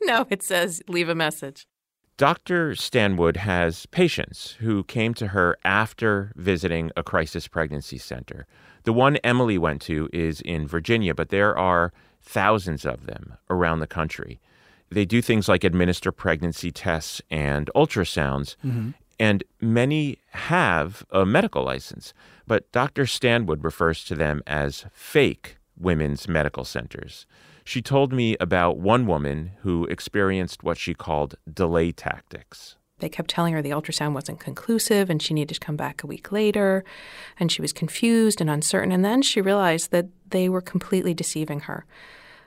no, 0.01 0.27
it 0.29 0.43
says 0.43 0.81
leave 0.89 1.07
a 1.07 1.15
message. 1.15 1.65
Dr. 2.17 2.75
Stanwood 2.75 3.37
has 3.37 3.85
patients 3.85 4.57
who 4.59 4.83
came 4.83 5.13
to 5.13 5.27
her 5.27 5.57
after 5.63 6.33
visiting 6.35 6.91
a 6.97 7.03
crisis 7.03 7.47
pregnancy 7.47 7.99
center. 7.99 8.45
The 8.83 8.91
one 8.91 9.15
Emily 9.23 9.57
went 9.57 9.81
to 9.83 10.09
is 10.11 10.41
in 10.41 10.67
Virginia, 10.67 11.15
but 11.15 11.29
there 11.29 11.57
are 11.57 11.93
thousands 12.21 12.83
of 12.83 13.05
them 13.05 13.37
around 13.49 13.79
the 13.79 13.87
country. 13.87 14.41
They 14.91 15.05
do 15.05 15.21
things 15.21 15.47
like 15.47 15.63
administer 15.63 16.11
pregnancy 16.11 16.71
tests 16.71 17.21
and 17.31 17.69
ultrasounds, 17.75 18.55
mm-hmm. 18.63 18.89
and 19.19 19.43
many 19.61 20.17
have 20.31 21.05
a 21.11 21.25
medical 21.25 21.63
license. 21.63 22.13
But 22.45 22.69
Dr. 22.71 23.05
Stanwood 23.05 23.63
refers 23.63 24.03
to 24.05 24.15
them 24.15 24.43
as 24.45 24.85
fake 24.91 25.57
women's 25.79 26.27
medical 26.27 26.65
centers. 26.65 27.25
She 27.63 27.81
told 27.81 28.11
me 28.11 28.35
about 28.39 28.77
one 28.77 29.07
woman 29.07 29.51
who 29.61 29.85
experienced 29.85 30.63
what 30.63 30.77
she 30.77 30.93
called 30.93 31.35
delay 31.51 31.91
tactics. 31.91 32.75
They 32.99 33.09
kept 33.09 33.29
telling 33.29 33.53
her 33.53 33.61
the 33.61 33.71
ultrasound 33.71 34.13
wasn't 34.13 34.39
conclusive 34.39 35.09
and 35.09 35.21
she 35.21 35.33
needed 35.33 35.55
to 35.55 35.59
come 35.59 35.75
back 35.75 36.03
a 36.03 36.07
week 36.07 36.31
later. 36.31 36.83
And 37.39 37.51
she 37.51 37.61
was 37.61 37.73
confused 37.73 38.41
and 38.41 38.49
uncertain. 38.49 38.91
And 38.91 39.03
then 39.03 39.21
she 39.21 39.41
realized 39.41 39.91
that 39.91 40.07
they 40.29 40.49
were 40.49 40.61
completely 40.61 41.13
deceiving 41.13 41.61
her. 41.61 41.85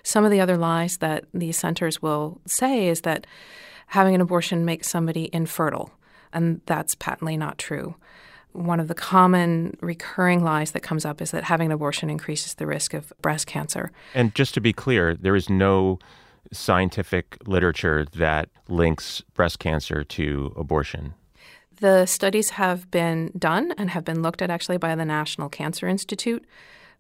Some 0.04 0.24
of 0.24 0.30
the 0.30 0.40
other 0.40 0.56
lies 0.56 0.98
that 0.98 1.24
these 1.34 1.58
centers 1.58 2.00
will 2.00 2.40
say 2.46 2.86
is 2.86 3.00
that 3.00 3.26
having 3.88 4.14
an 4.14 4.20
abortion 4.20 4.64
makes 4.64 4.88
somebody 4.88 5.28
infertile. 5.32 5.90
And 6.32 6.60
that's 6.66 6.94
patently 6.94 7.36
not 7.36 7.58
true 7.58 7.96
one 8.54 8.78
of 8.78 8.86
the 8.86 8.94
common 8.94 9.76
recurring 9.80 10.42
lies 10.42 10.70
that 10.70 10.80
comes 10.80 11.04
up 11.04 11.20
is 11.20 11.32
that 11.32 11.44
having 11.44 11.66
an 11.66 11.72
abortion 11.72 12.08
increases 12.08 12.54
the 12.54 12.66
risk 12.66 12.94
of 12.94 13.12
breast 13.20 13.46
cancer. 13.46 13.90
And 14.14 14.34
just 14.34 14.54
to 14.54 14.60
be 14.60 14.72
clear, 14.72 15.14
there 15.14 15.34
is 15.34 15.50
no 15.50 15.98
scientific 16.52 17.36
literature 17.46 18.06
that 18.14 18.48
links 18.68 19.22
breast 19.34 19.58
cancer 19.58 20.04
to 20.04 20.52
abortion. 20.56 21.14
The 21.80 22.06
studies 22.06 22.50
have 22.50 22.88
been 22.92 23.32
done 23.36 23.74
and 23.76 23.90
have 23.90 24.04
been 24.04 24.22
looked 24.22 24.40
at 24.40 24.50
actually 24.50 24.78
by 24.78 24.94
the 24.94 25.04
National 25.04 25.48
Cancer 25.48 25.88
Institute. 25.88 26.44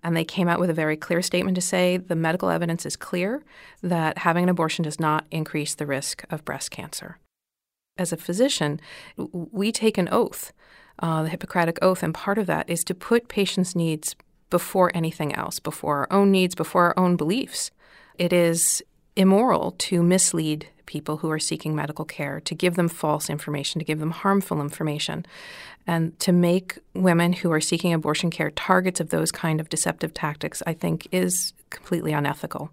And 0.04 0.16
they 0.16 0.24
came 0.24 0.48
out 0.48 0.60
with 0.60 0.70
a 0.70 0.74
very 0.74 0.96
clear 0.96 1.22
statement 1.22 1.56
to 1.56 1.60
say 1.60 1.96
the 1.96 2.14
medical 2.14 2.50
evidence 2.50 2.86
is 2.86 2.94
clear 2.94 3.42
that 3.82 4.18
having 4.18 4.44
an 4.44 4.50
abortion 4.50 4.84
does 4.84 5.00
not 5.00 5.24
increase 5.30 5.74
the 5.74 5.86
risk 5.86 6.24
of 6.30 6.44
breast 6.44 6.70
cancer. 6.70 7.18
As 7.96 8.12
a 8.12 8.16
physician, 8.16 8.80
we 9.16 9.72
take 9.72 9.98
an 9.98 10.08
oath 10.12 10.52
uh, 10.98 11.22
the 11.24 11.28
Hippocratic 11.28 11.78
Oath, 11.82 12.02
and 12.02 12.14
part 12.14 12.38
of 12.38 12.46
that 12.46 12.68
is 12.70 12.84
to 12.84 12.94
put 12.94 13.28
patients' 13.28 13.74
needs 13.74 14.14
before 14.50 14.92
anything 14.94 15.34
else, 15.34 15.58
before 15.58 15.98
our 15.98 16.12
own 16.12 16.30
needs, 16.30 16.54
before 16.54 16.84
our 16.84 16.98
own 16.98 17.16
beliefs. 17.16 17.70
It 18.16 18.32
is 18.32 18.82
immoral 19.16 19.72
to 19.78 20.02
mislead 20.02 20.68
people 20.86 21.18
who 21.18 21.30
are 21.30 21.38
seeking 21.38 21.74
medical 21.74 22.04
care, 22.04 22.40
to 22.40 22.54
give 22.54 22.74
them 22.74 22.88
false 22.88 23.30
information, 23.30 23.78
to 23.78 23.84
give 23.84 23.98
them 23.98 24.10
harmful 24.10 24.60
information, 24.60 25.24
and 25.86 26.18
to 26.20 26.32
make 26.32 26.78
women 26.94 27.32
who 27.32 27.50
are 27.50 27.60
seeking 27.60 27.92
abortion 27.92 28.30
care 28.30 28.50
targets 28.50 29.00
of 29.00 29.10
those 29.10 29.32
kind 29.32 29.60
of 29.60 29.68
deceptive 29.68 30.12
tactics, 30.14 30.62
I 30.66 30.74
think 30.74 31.08
is 31.10 31.52
completely 31.70 32.12
unethical. 32.12 32.70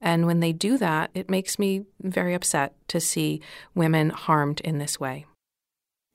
And 0.00 0.26
when 0.26 0.40
they 0.40 0.52
do 0.52 0.76
that, 0.78 1.10
it 1.14 1.30
makes 1.30 1.58
me 1.58 1.84
very 2.02 2.34
upset 2.34 2.74
to 2.88 3.00
see 3.00 3.40
women 3.74 4.10
harmed 4.10 4.60
in 4.60 4.78
this 4.78 5.00
way. 5.00 5.24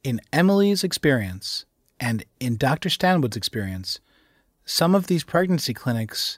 In 0.03 0.21
Emily's 0.31 0.83
experience 0.83 1.65
and 2.00 2.24
in 2.39 2.55
Dr. 2.57 2.89
Stanwood's 2.89 3.36
experience, 3.36 4.00
some 4.65 4.93
of 4.93 5.07
these 5.07 5.24
pregnancy 5.24 5.74
clinics 5.74 6.38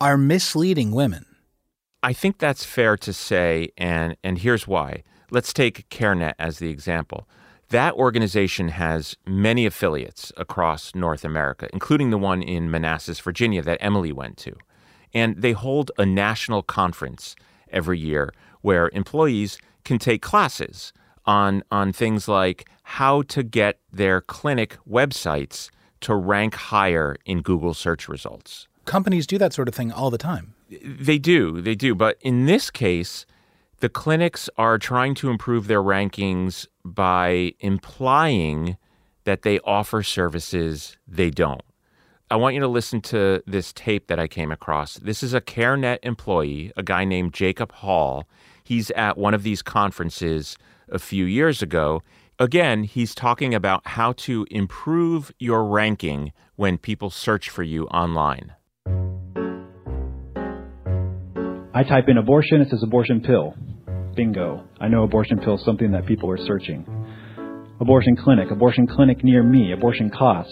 are 0.00 0.18
misleading 0.18 0.90
women. 0.90 1.24
I 2.02 2.12
think 2.12 2.38
that's 2.38 2.64
fair 2.64 2.96
to 2.98 3.12
say, 3.12 3.70
and, 3.76 4.16
and 4.22 4.38
here's 4.38 4.68
why. 4.68 5.02
Let's 5.30 5.52
take 5.52 5.88
CareNet 5.90 6.34
as 6.38 6.58
the 6.58 6.70
example. 6.70 7.28
That 7.70 7.94
organization 7.94 8.68
has 8.68 9.16
many 9.26 9.66
affiliates 9.66 10.32
across 10.36 10.94
North 10.94 11.24
America, 11.24 11.68
including 11.72 12.10
the 12.10 12.18
one 12.18 12.40
in 12.40 12.70
Manassas, 12.70 13.20
Virginia, 13.20 13.62
that 13.62 13.78
Emily 13.80 14.12
went 14.12 14.36
to. 14.38 14.54
And 15.12 15.42
they 15.42 15.52
hold 15.52 15.90
a 15.98 16.06
national 16.06 16.62
conference 16.62 17.34
every 17.70 17.98
year 17.98 18.32
where 18.62 18.90
employees 18.92 19.58
can 19.84 19.98
take 19.98 20.22
classes 20.22 20.92
on 21.26 21.62
on 21.70 21.92
things 21.92 22.26
like 22.28 22.68
how 22.82 23.22
to 23.22 23.42
get 23.42 23.80
their 23.92 24.20
clinic 24.20 24.78
websites 24.88 25.68
to 26.00 26.14
rank 26.14 26.54
higher 26.54 27.16
in 27.26 27.42
Google 27.42 27.74
search 27.74 28.08
results. 28.08 28.66
Companies 28.86 29.26
do 29.26 29.36
that 29.36 29.52
sort 29.52 29.68
of 29.68 29.74
thing 29.74 29.92
all 29.92 30.10
the 30.10 30.16
time. 30.18 30.54
They 30.68 31.18
do, 31.18 31.60
they 31.60 31.74
do. 31.74 31.94
But 31.94 32.18
in 32.20 32.46
this 32.46 32.70
case, 32.70 33.26
the 33.80 33.88
clinics 33.88 34.50
are 34.56 34.78
trying 34.78 35.14
to 35.16 35.30
improve 35.30 35.66
their 35.66 35.82
rankings 35.82 36.66
by 36.84 37.54
implying 37.60 38.76
that 39.24 39.42
they 39.42 39.60
offer 39.60 40.02
services 40.02 40.96
they 41.06 41.30
don't. 41.30 41.62
I 42.30 42.36
want 42.36 42.54
you 42.54 42.60
to 42.60 42.68
listen 42.68 43.00
to 43.02 43.42
this 43.46 43.72
tape 43.72 44.08
that 44.08 44.18
I 44.18 44.26
came 44.26 44.52
across. 44.52 44.94
This 44.94 45.22
is 45.22 45.32
a 45.32 45.40
CareNet 45.40 45.98
employee, 46.02 46.72
a 46.76 46.82
guy 46.82 47.04
named 47.04 47.32
Jacob 47.32 47.72
Hall. 47.72 48.28
He's 48.62 48.90
at 48.90 49.16
one 49.16 49.32
of 49.32 49.42
these 49.42 49.62
conferences 49.62 50.58
a 50.90 50.98
few 50.98 51.24
years 51.24 51.62
ago 51.62 52.02
Again, 52.40 52.84
he's 52.84 53.16
talking 53.16 53.52
about 53.52 53.84
how 53.84 54.12
to 54.12 54.46
improve 54.48 55.32
your 55.40 55.64
ranking 55.64 56.32
when 56.54 56.78
people 56.78 57.10
search 57.10 57.50
for 57.50 57.64
you 57.64 57.86
online. 57.86 58.54
I 61.78 61.84
type 61.84 62.08
in 62.08 62.18
abortion, 62.18 62.60
it 62.60 62.70
says 62.70 62.82
abortion 62.82 63.20
pill. 63.20 63.54
Bingo. 64.16 64.64
I 64.80 64.88
know 64.88 65.04
abortion 65.04 65.38
pill 65.38 65.54
is 65.54 65.64
something 65.64 65.92
that 65.92 66.06
people 66.06 66.28
are 66.28 66.36
searching. 66.36 66.84
Abortion 67.80 68.16
clinic, 68.16 68.50
abortion 68.50 68.88
clinic 68.88 69.22
near 69.22 69.44
me, 69.44 69.70
abortion 69.70 70.10
cost. 70.10 70.50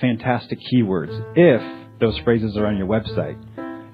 Fantastic 0.00 0.58
keywords 0.58 1.14
if 1.36 1.62
those 2.00 2.18
phrases 2.24 2.56
are 2.56 2.66
on 2.66 2.76
your 2.76 2.88
website. 2.88 3.38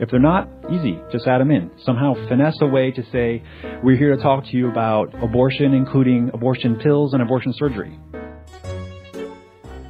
If 0.00 0.09
they're 0.11 0.19
not, 0.19 0.49
easy, 0.71 0.99
just 1.12 1.26
add 1.26 1.43
them 1.43 1.50
in. 1.50 1.71
Somehow 1.85 2.14
finesse 2.26 2.57
a 2.62 2.67
way 2.67 2.91
to 2.91 3.05
say, 3.12 3.43
we're 3.85 3.99
here 3.99 4.17
to 4.17 4.23
talk 4.23 4.45
to 4.47 4.57
you 4.57 4.71
about 4.71 5.12
abortion, 5.23 5.75
including 5.75 6.31
abortion 6.33 6.76
pills 6.76 7.12
and 7.12 7.21
abortion 7.21 7.52
surgery. 7.52 7.99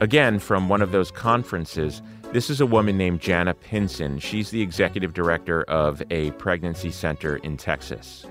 Again, 0.00 0.40
from 0.40 0.68
one 0.68 0.82
of 0.82 0.90
those 0.90 1.12
conferences, 1.12 2.02
this 2.32 2.48
is 2.48 2.60
a 2.62 2.66
woman 2.66 2.96
named 2.96 3.20
Jana 3.20 3.52
Pinson. 3.52 4.18
She's 4.18 4.50
the 4.50 4.62
executive 4.62 5.12
director 5.12 5.62
of 5.64 6.02
a 6.10 6.30
pregnancy 6.32 6.90
center 6.90 7.36
in 7.36 7.58
Texas. 7.58 8.24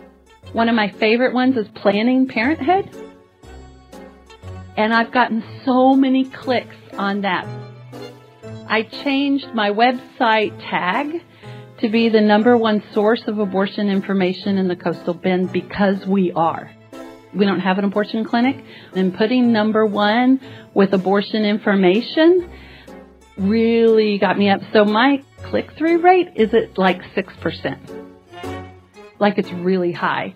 One 0.54 0.70
of 0.70 0.76
my 0.76 0.90
favorite 0.90 1.34
ones 1.34 1.56
is 1.56 1.68
Planning 1.76 2.28
Parenthood. 2.28 2.90
And 4.76 4.94
I've 4.94 5.12
gotten 5.12 5.44
so 5.66 5.94
many 5.94 6.26
clicks 6.26 6.76
on 6.94 7.22
that. 7.22 7.46
I 8.68 8.84
changed 8.84 9.54
my 9.54 9.70
website 9.70 10.58
tag 10.70 11.24
to 11.80 11.90
be 11.90 12.10
the 12.10 12.22
number 12.22 12.58
one 12.58 12.84
source 12.94 13.22
of 13.28 13.38
abortion 13.38 13.90
information 13.90 14.58
in 14.58 14.68
the 14.68 14.76
coastal 14.76 15.14
bend 15.14 15.52
because 15.52 16.06
we 16.08 16.32
are. 16.32 16.72
We 17.36 17.46
don't 17.46 17.60
have 17.60 17.78
an 17.78 17.86
abortion 17.86 18.26
clinic. 18.26 18.64
And 18.96 19.16
putting 19.16 19.52
number 19.54 19.86
one 19.86 20.42
with 20.74 20.94
abortion 20.94 21.46
information 21.46 22.50
really 23.42 24.18
got 24.18 24.38
me 24.38 24.50
up. 24.50 24.62
So 24.74 24.86
my 24.86 25.24
click 25.44 25.72
through 25.78 26.00
rate 26.00 26.30
is 26.36 26.54
at 26.54 26.78
like 26.78 27.02
6%. 27.16 27.78
Like 29.20 29.38
it's 29.38 29.52
really 29.52 29.92
high. 29.92 30.36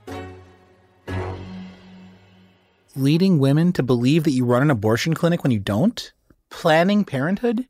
Leading 2.96 3.40
women 3.40 3.74
to 3.74 3.84
believe 3.84 4.24
that 4.24 4.32
you 4.32 4.46
run 4.46 4.62
an 4.62 4.72
abortion 4.72 5.14
clinic 5.14 5.44
when 5.44 5.52
you 5.52 5.60
don't? 5.60 6.14
Planning 6.50 7.04
parenthood? 7.04 7.68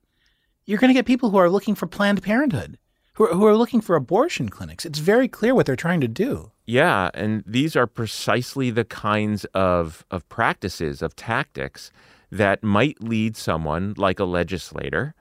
You're 0.65 0.79
going 0.79 0.89
to 0.89 0.93
get 0.93 1.05
people 1.05 1.29
who 1.29 1.37
are 1.37 1.49
looking 1.49 1.75
for 1.75 1.87
Planned 1.87 2.21
Parenthood, 2.21 2.77
who 3.13 3.25
are, 3.25 3.33
who 3.33 3.45
are 3.45 3.55
looking 3.55 3.81
for 3.81 3.95
abortion 3.95 4.49
clinics. 4.49 4.85
It's 4.85 4.99
very 4.99 5.27
clear 5.27 5.55
what 5.55 5.65
they're 5.65 5.75
trying 5.75 6.01
to 6.01 6.07
do. 6.07 6.51
Yeah, 6.65 7.09
and 7.13 7.43
these 7.45 7.75
are 7.75 7.87
precisely 7.87 8.71
the 8.71 8.83
kinds 8.83 9.45
of, 9.53 10.05
of 10.09 10.27
practices, 10.29 11.01
of 11.01 11.15
tactics 11.15 11.91
that 12.31 12.63
might 12.63 13.01
lead 13.01 13.37
someone 13.37 13.93
like 13.97 14.19
a 14.19 14.25
legislator 14.25 15.13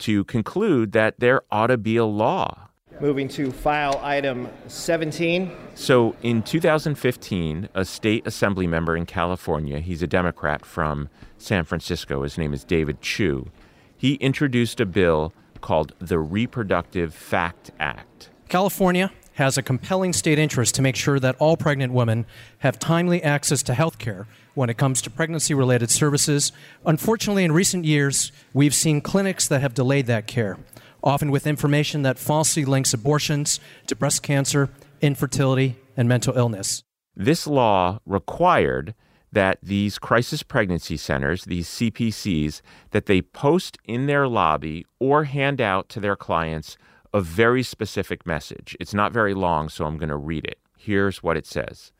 to 0.00 0.24
conclude 0.24 0.92
that 0.92 1.20
there 1.20 1.42
ought 1.50 1.68
to 1.68 1.76
be 1.78 1.96
a 1.96 2.04
law. 2.04 2.68
Moving 3.00 3.28
to 3.28 3.50
file 3.50 3.98
item 4.02 4.48
17. 4.66 5.50
So 5.74 6.14
in 6.22 6.42
2015, 6.42 7.68
a 7.72 7.84
state 7.84 8.26
assembly 8.26 8.66
member 8.66 8.96
in 8.96 9.06
California, 9.06 9.80
he's 9.80 10.02
a 10.02 10.06
Democrat 10.06 10.66
from 10.66 11.08
San 11.38 11.64
Francisco, 11.64 12.22
his 12.22 12.36
name 12.36 12.52
is 12.52 12.64
David 12.64 13.00
Chiu, 13.00 13.50
he 13.96 14.14
introduced 14.14 14.80
a 14.80 14.86
bill 14.86 15.32
called 15.60 15.94
the 15.98 16.18
Reproductive 16.18 17.14
Fact 17.14 17.70
Act. 17.78 18.30
California 18.48 19.10
has 19.34 19.56
a 19.56 19.62
compelling 19.62 20.12
state 20.12 20.38
interest 20.38 20.74
to 20.74 20.82
make 20.82 20.96
sure 20.96 21.18
that 21.18 21.36
all 21.38 21.56
pregnant 21.56 21.92
women 21.92 22.26
have 22.58 22.78
timely 22.78 23.22
access 23.22 23.62
to 23.62 23.74
health 23.74 23.98
care 23.98 24.26
when 24.60 24.68
it 24.68 24.76
comes 24.76 25.00
to 25.00 25.08
pregnancy 25.08 25.54
related 25.54 25.90
services. 25.90 26.52
Unfortunately, 26.84 27.44
in 27.44 27.50
recent 27.50 27.86
years, 27.86 28.30
we've 28.52 28.74
seen 28.74 29.00
clinics 29.00 29.48
that 29.48 29.62
have 29.62 29.72
delayed 29.72 30.06
that 30.06 30.26
care, 30.26 30.58
often 31.02 31.30
with 31.30 31.46
information 31.46 32.02
that 32.02 32.18
falsely 32.18 32.66
links 32.66 32.92
abortions 32.92 33.58
to 33.86 33.96
breast 33.96 34.22
cancer, 34.22 34.68
infertility, 35.00 35.76
and 35.96 36.06
mental 36.06 36.36
illness. 36.36 36.84
This 37.16 37.46
law 37.46 38.00
required 38.04 38.94
that 39.32 39.56
these 39.62 39.98
crisis 39.98 40.42
pregnancy 40.42 40.98
centers, 40.98 41.46
these 41.46 41.66
CPCs, 41.66 42.60
that 42.90 43.06
they 43.06 43.22
post 43.22 43.78
in 43.84 44.04
their 44.04 44.28
lobby 44.28 44.84
or 44.98 45.24
hand 45.24 45.62
out 45.62 45.88
to 45.88 46.00
their 46.00 46.16
clients 46.16 46.76
a 47.14 47.22
very 47.22 47.62
specific 47.62 48.26
message. 48.26 48.76
It's 48.78 48.92
not 48.92 49.10
very 49.12 49.32
long, 49.32 49.70
so 49.70 49.86
I'm 49.86 49.96
going 49.96 50.10
to 50.10 50.16
read 50.16 50.44
it. 50.44 50.58
Here's 50.76 51.22
what 51.22 51.38
it 51.38 51.46
says 51.46 51.92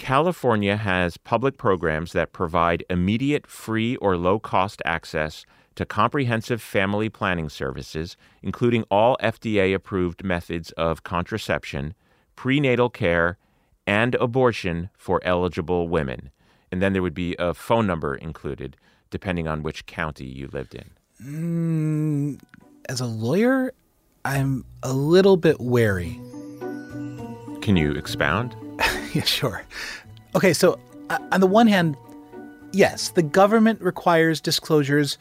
California 0.00 0.78
has 0.78 1.18
public 1.18 1.58
programs 1.58 2.12
that 2.12 2.32
provide 2.32 2.82
immediate, 2.88 3.46
free, 3.46 3.96
or 3.96 4.16
low 4.16 4.38
cost 4.38 4.80
access 4.86 5.44
to 5.74 5.84
comprehensive 5.84 6.62
family 6.62 7.10
planning 7.10 7.50
services, 7.50 8.16
including 8.42 8.82
all 8.90 9.18
FDA 9.22 9.74
approved 9.74 10.24
methods 10.24 10.70
of 10.72 11.02
contraception, 11.02 11.92
prenatal 12.34 12.88
care, 12.88 13.36
and 13.86 14.14
abortion 14.14 14.88
for 14.96 15.20
eligible 15.22 15.86
women. 15.86 16.30
And 16.72 16.80
then 16.80 16.94
there 16.94 17.02
would 17.02 17.14
be 17.14 17.36
a 17.38 17.52
phone 17.52 17.86
number 17.86 18.14
included, 18.14 18.78
depending 19.10 19.46
on 19.46 19.62
which 19.62 19.84
county 19.84 20.24
you 20.24 20.48
lived 20.50 20.74
in. 20.74 20.90
Mm, 21.22 22.40
as 22.88 23.02
a 23.02 23.06
lawyer, 23.06 23.74
I'm 24.24 24.64
a 24.82 24.94
little 24.94 25.36
bit 25.36 25.60
wary. 25.60 26.18
Can 27.60 27.76
you 27.76 27.92
expound? 27.92 28.56
yeah, 29.14 29.24
sure. 29.24 29.64
Okay, 30.34 30.52
so 30.52 30.78
uh, 31.10 31.18
on 31.32 31.40
the 31.40 31.46
one 31.46 31.66
hand, 31.66 31.96
yes, 32.72 33.10
the 33.10 33.22
government 33.22 33.80
requires 33.80 34.40
disclosures 34.40 35.18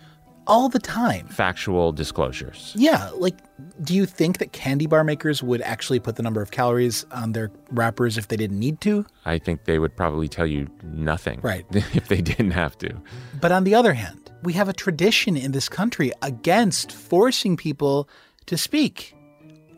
all 0.48 0.68
the 0.68 0.80
time. 0.80 1.28
Factual 1.28 1.92
disclosures. 1.92 2.74
Yeah, 2.76 3.10
like, 3.16 3.36
do 3.84 3.96
you 3.96 4.06
think 4.06 4.40
that 4.40 4.52
candy 4.52 4.88
bar 4.88 5.04
makers 5.04 5.44
would 5.44 5.62
actually 5.62 6.00
put 6.00 6.16
the 6.16 6.24
number 6.24 6.42
of 6.42 6.52
calories 6.52 7.06
on 7.12 7.34
their 7.34 7.52
wrappers 7.72 8.18
if 8.18 8.28
they 8.28 8.36
didn't 8.36 8.60
need 8.60 8.82
to? 8.82 9.06
I 9.26 9.38
think 9.38 9.66
they 9.66 9.80
would 9.80 9.96
probably 9.96 10.28
tell 10.28 10.48
you 10.48 10.68
nothing. 10.84 11.40
Right. 11.42 11.66
if 11.72 12.08
they 12.08 12.22
didn't 12.22 12.52
have 12.52 12.78
to. 12.80 13.00
But 13.40 13.52
on 13.52 13.64
the 13.64 13.76
other 13.76 13.94
hand, 13.94 14.32
we 14.44 14.54
have 14.54 14.68
a 14.68 14.74
tradition 14.74 15.38
in 15.38 15.52
this 15.52 15.70
country 15.70 16.12
against 16.22 16.92
forcing 16.92 17.56
people 17.56 18.10
to 18.48 18.58
speak. 18.58 19.16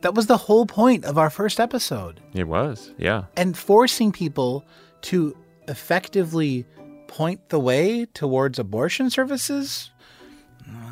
That 0.01 0.15
was 0.15 0.25
the 0.25 0.37
whole 0.37 0.65
point 0.65 1.05
of 1.05 1.17
our 1.17 1.29
first 1.29 1.59
episode. 1.59 2.19
It 2.33 2.47
was, 2.47 2.91
yeah. 2.97 3.25
And 3.37 3.55
forcing 3.55 4.11
people 4.11 4.65
to 5.03 5.35
effectively 5.67 6.65
point 7.07 7.49
the 7.49 7.59
way 7.59 8.05
towards 8.05 8.57
abortion 8.57 9.09
services? 9.09 9.91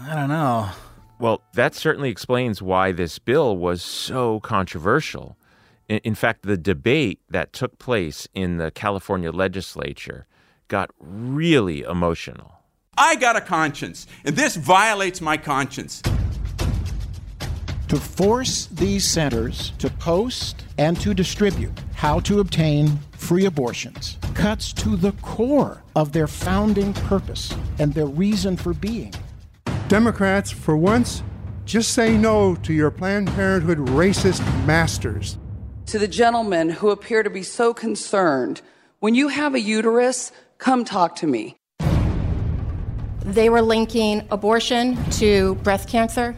I 0.08 0.16
don't 0.16 0.30
know. 0.30 0.70
Well, 1.20 1.42
that 1.54 1.76
certainly 1.76 2.10
explains 2.10 2.62
why 2.62 2.92
this 2.92 3.20
bill 3.20 3.58
was 3.58 3.82
so 3.82 4.40
controversial. 4.42 5.38
In, 5.88 5.98
in, 6.00 6.16
fact, 6.16 6.44
the 6.44 6.58
debate 6.58 7.20
that 7.30 7.52
took 7.52 7.80
place 7.80 8.28
in 8.34 8.58
the 8.58 8.72
California 8.72 9.32
legislature 9.32 10.28
got 10.68 10.92
really 11.00 11.82
emotional. 11.82 12.54
I 12.98 13.16
got 13.16 13.36
a 13.36 13.42
conscience, 13.42 14.08
and 14.24 14.36
this 14.36 14.56
violates 14.56 15.20
my 15.20 15.38
conscience. 15.38 16.02
To 17.90 17.98
force 17.98 18.68
these 18.68 19.04
centers 19.04 19.74
to 19.80 19.90
post 19.90 20.64
and 20.78 21.00
to 21.02 21.16
distribute 21.16 21.72
how 21.96 22.20
to 22.20 22.40
obtain 22.40 23.00
free 23.14 23.46
abortions 23.46 24.20
cuts 24.36 24.72
to 24.74 24.96
the 24.96 25.12
core 25.24 25.82
of 25.96 26.12
their 26.12 26.28
founding 26.28 26.94
purpose 26.94 27.52
and 27.80 27.92
their 27.92 28.06
reason 28.06 28.58
for 28.58 28.76
being. 28.76 29.12
Democrats, 29.88 30.52
for 30.52 30.78
once, 30.78 31.24
just 31.66 31.94
say 31.94 32.16
no 32.16 32.54
to 32.58 32.74
your 32.74 32.92
Planned 32.92 33.28
Parenthood 33.30 33.80
racist 33.80 34.42
masters. 34.68 35.40
To 35.88 35.98
the 35.98 36.08
gentlemen 36.08 36.70
who 36.70 36.92
appear 36.92 37.24
to 37.24 37.30
be 37.32 37.42
so 37.42 37.74
concerned, 37.74 38.62
when 39.00 39.16
you 39.16 39.30
have 39.30 39.56
a 39.56 39.60
uterus, 39.60 40.32
come 40.60 40.86
talk 40.86 41.16
to 41.18 41.28
me. 41.28 41.58
They 43.26 43.50
were 43.50 43.64
linking 43.64 44.28
abortion 44.30 44.96
to 45.14 45.56
breast 45.56 45.90
cancer, 45.90 46.36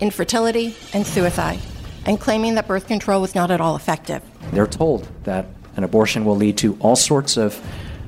infertility, 0.00 0.74
and 0.92 1.06
suicide, 1.06 1.60
and 2.06 2.20
claiming 2.20 2.54
that 2.56 2.66
birth 2.66 2.86
control 2.86 3.20
was 3.20 3.34
not 3.34 3.50
at 3.50 3.60
all 3.60 3.76
effective. 3.76 4.22
They're 4.52 4.66
told 4.66 5.08
that 5.24 5.46
an 5.76 5.84
abortion 5.84 6.24
will 6.24 6.36
lead 6.36 6.58
to 6.58 6.76
all 6.80 6.96
sorts 6.96 7.36
of 7.36 7.60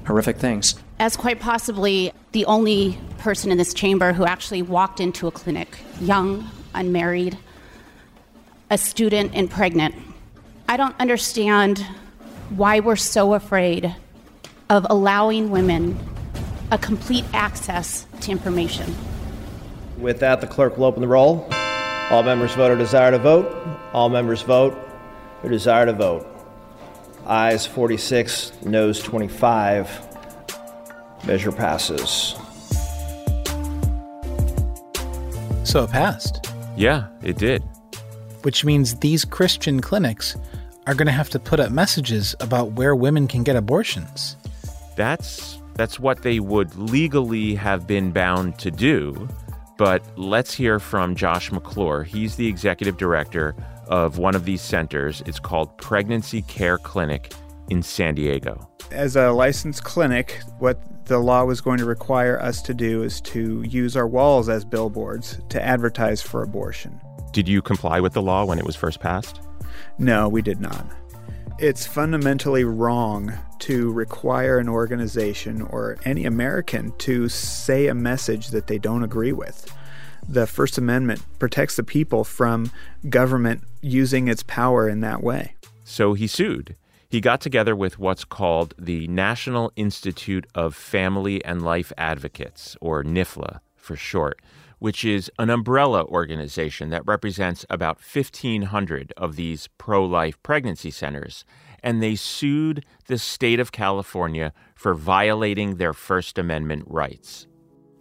horrific 0.06 0.36
things. 0.38 0.74
As 0.98 1.16
quite 1.16 1.40
possibly 1.40 2.12
the 2.32 2.44
only 2.46 2.98
person 3.18 3.50
in 3.50 3.58
this 3.58 3.74
chamber 3.74 4.12
who 4.12 4.24
actually 4.24 4.62
walked 4.62 5.00
into 5.00 5.26
a 5.26 5.30
clinic, 5.30 5.78
young, 6.00 6.48
unmarried, 6.74 7.36
a 8.70 8.78
student, 8.78 9.32
and 9.34 9.50
pregnant, 9.50 9.94
I 10.68 10.76
don't 10.76 10.98
understand 10.98 11.84
why 12.50 12.80
we're 12.80 12.96
so 12.96 13.34
afraid 13.34 13.94
of 14.68 14.86
allowing 14.90 15.50
women 15.50 15.98
a 16.70 16.78
complete 16.78 17.24
access 17.32 18.06
to 18.22 18.30
information. 18.30 18.94
With 19.98 20.20
that, 20.20 20.40
the 20.40 20.46
clerk 20.46 20.76
will 20.76 20.84
open 20.84 21.00
the 21.00 21.08
roll. 21.08 21.48
All 22.08 22.22
members 22.22 22.54
vote 22.54 22.70
or 22.70 22.76
desire 22.76 23.10
to 23.10 23.18
vote. 23.18 23.52
All 23.92 24.08
members 24.08 24.42
vote 24.42 24.78
or 25.42 25.50
desire 25.50 25.86
to 25.86 25.92
vote. 25.92 26.24
Ayes 27.26 27.66
46, 27.66 28.52
noes 28.64 29.02
25. 29.02 31.26
Measure 31.26 31.50
passes. 31.50 32.36
So 35.64 35.82
it 35.82 35.90
passed. 35.90 36.46
Yeah, 36.76 37.08
it 37.24 37.38
did. 37.38 37.64
Which 38.42 38.64
means 38.64 38.94
these 39.00 39.24
Christian 39.24 39.80
clinics 39.80 40.36
are 40.86 40.94
going 40.94 41.06
to 41.06 41.12
have 41.12 41.30
to 41.30 41.40
put 41.40 41.58
up 41.58 41.72
messages 41.72 42.36
about 42.38 42.72
where 42.72 42.94
women 42.94 43.26
can 43.26 43.42
get 43.42 43.56
abortions. 43.56 44.36
That's 44.94 45.58
that's 45.74 45.98
what 45.98 46.22
they 46.22 46.38
would 46.38 46.72
legally 46.76 47.56
have 47.56 47.88
been 47.88 48.12
bound 48.12 48.60
to 48.60 48.70
do. 48.70 49.28
But 49.76 50.02
let's 50.16 50.54
hear 50.54 50.78
from 50.78 51.14
Josh 51.14 51.52
McClure. 51.52 52.02
He's 52.02 52.36
the 52.36 52.46
executive 52.46 52.96
director 52.96 53.54
of 53.88 54.18
one 54.18 54.34
of 54.34 54.44
these 54.44 54.62
centers. 54.62 55.22
It's 55.26 55.38
called 55.38 55.76
Pregnancy 55.76 56.42
Care 56.42 56.78
Clinic 56.78 57.32
in 57.68 57.82
San 57.82 58.14
Diego. 58.14 58.68
As 58.90 59.16
a 59.16 59.32
licensed 59.32 59.84
clinic, 59.84 60.40
what 60.58 60.80
the 61.06 61.18
law 61.18 61.44
was 61.44 61.60
going 61.60 61.78
to 61.78 61.84
require 61.84 62.40
us 62.40 62.62
to 62.62 62.74
do 62.74 63.02
is 63.02 63.20
to 63.22 63.62
use 63.62 63.96
our 63.96 64.06
walls 64.06 64.48
as 64.48 64.64
billboards 64.64 65.40
to 65.50 65.62
advertise 65.62 66.22
for 66.22 66.42
abortion. 66.42 67.00
Did 67.32 67.48
you 67.48 67.60
comply 67.60 68.00
with 68.00 68.12
the 68.12 68.22
law 68.22 68.44
when 68.44 68.58
it 68.58 68.64
was 68.64 68.76
first 68.76 69.00
passed? 69.00 69.40
No, 69.98 70.28
we 70.28 70.42
did 70.42 70.60
not. 70.60 70.86
It's 71.58 71.86
fundamentally 71.86 72.64
wrong 72.64 73.32
to 73.60 73.90
require 73.90 74.58
an 74.58 74.68
organization 74.68 75.62
or 75.62 75.96
any 76.04 76.26
American 76.26 76.92
to 76.98 77.30
say 77.30 77.86
a 77.86 77.94
message 77.94 78.48
that 78.48 78.66
they 78.66 78.76
don't 78.76 79.02
agree 79.02 79.32
with. 79.32 79.72
The 80.28 80.46
First 80.46 80.76
Amendment 80.76 81.22
protects 81.38 81.76
the 81.76 81.82
people 81.82 82.24
from 82.24 82.70
government 83.08 83.62
using 83.80 84.28
its 84.28 84.42
power 84.42 84.86
in 84.86 85.00
that 85.00 85.22
way. 85.22 85.54
So 85.82 86.12
he 86.12 86.26
sued. 86.26 86.76
He 87.08 87.22
got 87.22 87.40
together 87.40 87.74
with 87.74 87.98
what's 87.98 88.26
called 88.26 88.74
the 88.78 89.08
National 89.08 89.72
Institute 89.76 90.46
of 90.54 90.74
Family 90.74 91.42
and 91.42 91.62
Life 91.62 91.90
Advocates, 91.96 92.76
or 92.82 93.02
NIFLA 93.02 93.60
for 93.76 93.96
short, 93.96 94.42
which 94.78 95.04
is 95.04 95.30
an 95.38 95.50
umbrella 95.50 96.04
organization 96.04 96.90
that 96.90 97.06
represents 97.06 97.64
about 97.70 97.98
1,500 97.98 99.12
of 99.16 99.36
these 99.36 99.68
pro 99.78 100.04
life 100.04 100.40
pregnancy 100.42 100.90
centers. 100.90 101.44
And 101.82 102.02
they 102.02 102.16
sued 102.16 102.84
the 103.06 103.18
state 103.18 103.60
of 103.60 103.72
California 103.72 104.52
for 104.74 104.94
violating 104.94 105.76
their 105.76 105.92
First 105.92 106.38
Amendment 106.38 106.84
rights. 106.86 107.46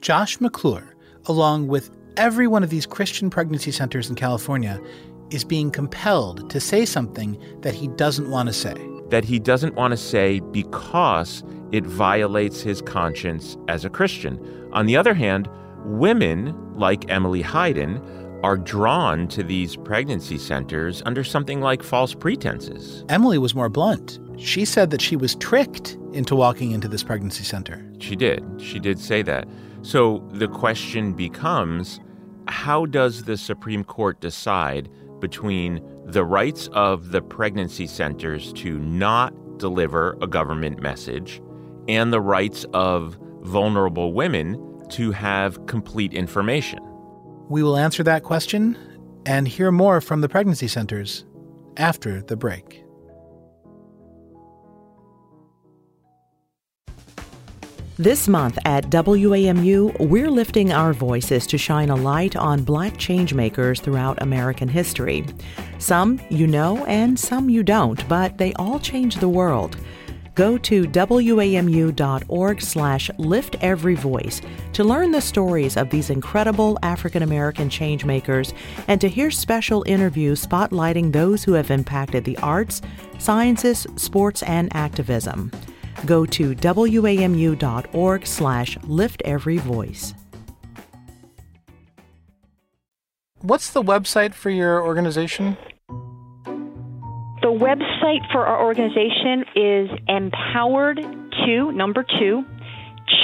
Josh 0.01 0.39
McClure, 0.41 0.95
along 1.25 1.67
with 1.67 1.91
every 2.17 2.47
one 2.47 2.63
of 2.63 2.69
these 2.69 2.85
Christian 2.85 3.29
pregnancy 3.29 3.71
centers 3.71 4.09
in 4.09 4.15
California, 4.15 4.81
is 5.29 5.43
being 5.43 5.71
compelled 5.71 6.49
to 6.49 6.59
say 6.59 6.85
something 6.85 7.41
that 7.61 7.73
he 7.73 7.87
doesn't 7.89 8.29
want 8.29 8.47
to 8.47 8.53
say. 8.53 8.75
That 9.09 9.25
he 9.25 9.39
doesn't 9.39 9.75
want 9.75 9.91
to 9.91 9.97
say 9.97 10.39
because 10.39 11.43
it 11.71 11.85
violates 11.85 12.61
his 12.61 12.81
conscience 12.81 13.57
as 13.67 13.85
a 13.85 13.89
Christian. 13.89 14.39
On 14.71 14.85
the 14.85 14.97
other 14.97 15.13
hand, 15.13 15.49
women 15.85 16.55
like 16.75 17.09
Emily 17.09 17.43
Heiden 17.43 18.01
are 18.43 18.57
drawn 18.57 19.27
to 19.29 19.43
these 19.43 19.75
pregnancy 19.75 20.37
centers 20.37 21.01
under 21.05 21.23
something 21.23 21.61
like 21.61 21.81
false 21.81 22.13
pretenses. 22.13 23.03
Emily 23.09 23.37
was 23.37 23.55
more 23.55 23.69
blunt. 23.69 24.19
She 24.37 24.65
said 24.65 24.91
that 24.91 25.01
she 25.01 25.15
was 25.15 25.35
tricked 25.35 25.97
into 26.11 26.35
walking 26.35 26.71
into 26.71 26.87
this 26.87 27.03
pregnancy 27.03 27.43
center. 27.43 27.83
She 27.99 28.15
did. 28.15 28.43
She 28.61 28.79
did 28.79 28.99
say 28.99 29.21
that. 29.23 29.47
So 29.81 30.27
the 30.31 30.47
question 30.47 31.13
becomes 31.13 31.99
how 32.47 32.85
does 32.85 33.23
the 33.23 33.37
Supreme 33.37 33.83
Court 33.83 34.19
decide 34.19 34.89
between 35.19 35.81
the 36.05 36.23
rights 36.23 36.67
of 36.73 37.11
the 37.11 37.21
pregnancy 37.21 37.87
centers 37.87 38.53
to 38.53 38.77
not 38.79 39.33
deliver 39.57 40.17
a 40.21 40.27
government 40.27 40.81
message 40.81 41.41
and 41.87 42.11
the 42.11 42.21
rights 42.21 42.65
of 42.73 43.17
vulnerable 43.41 44.13
women 44.13 44.55
to 44.91 45.11
have 45.11 45.65
complete 45.65 46.13
information? 46.13 46.79
We 47.49 47.63
will 47.63 47.77
answer 47.77 48.03
that 48.03 48.23
question 48.23 48.77
and 49.25 49.47
hear 49.47 49.71
more 49.71 50.01
from 50.01 50.21
the 50.21 50.29
pregnancy 50.29 50.67
centers 50.67 51.25
after 51.77 52.21
the 52.21 52.35
break. 52.35 52.85
This 57.97 58.27
month 58.27 58.59
at 58.65 58.89
WAMU, 58.89 60.09
we're 60.09 60.29
lifting 60.29 60.73
our 60.73 60.91
voices 60.91 61.47
to 61.47 61.57
shine 61.57 61.89
a 61.89 61.95
light 61.95 62.35
on 62.35 62.65
black 62.65 62.95
changemakers 62.95 63.79
throughout 63.79 64.21
American 64.21 64.67
history. 64.67 65.25
Some 65.79 66.19
you 66.29 66.45
know 66.45 66.85
and 66.87 67.17
some 67.17 67.49
you 67.49 67.63
don't, 67.63 68.05
but 68.09 68.37
they 68.37 68.51
all 68.55 68.81
change 68.81 69.15
the 69.15 69.29
world. 69.29 69.77
Go 70.35 70.57
to 70.57 70.83
wamu.org 70.83 72.61
slash 72.61 73.09
lift 73.17 73.55
every 73.61 73.95
voice 73.95 74.41
to 74.73 74.83
learn 74.83 75.11
the 75.11 75.21
stories 75.21 75.77
of 75.77 75.89
these 75.89 76.09
incredible 76.09 76.77
African 76.83 77.23
American 77.23 77.69
changemakers 77.69 78.53
and 78.89 78.99
to 78.99 79.07
hear 79.07 79.31
special 79.31 79.85
interviews 79.87 80.45
spotlighting 80.45 81.13
those 81.13 81.45
who 81.45 81.53
have 81.53 81.71
impacted 81.71 82.25
the 82.25 82.37
arts, 82.39 82.81
sciences, 83.17 83.87
sports, 83.95 84.43
and 84.43 84.75
activism. 84.75 85.51
Go 86.05 86.25
to 86.25 86.53
wamu.org 86.53 88.27
slash 88.27 88.77
lift 88.83 89.21
every 89.23 89.57
voice. 89.57 90.13
What's 93.41 93.69
the 93.71 93.81
website 93.81 94.33
for 94.33 94.49
your 94.49 94.83
organization? 94.85 95.55
The 97.45 97.51
website 97.51 98.31
for 98.31 98.47
our 98.47 98.65
organization 98.65 99.45
is 99.55 99.87
empowered2, 100.09 101.75
number 101.75 102.03
two, 102.17 102.43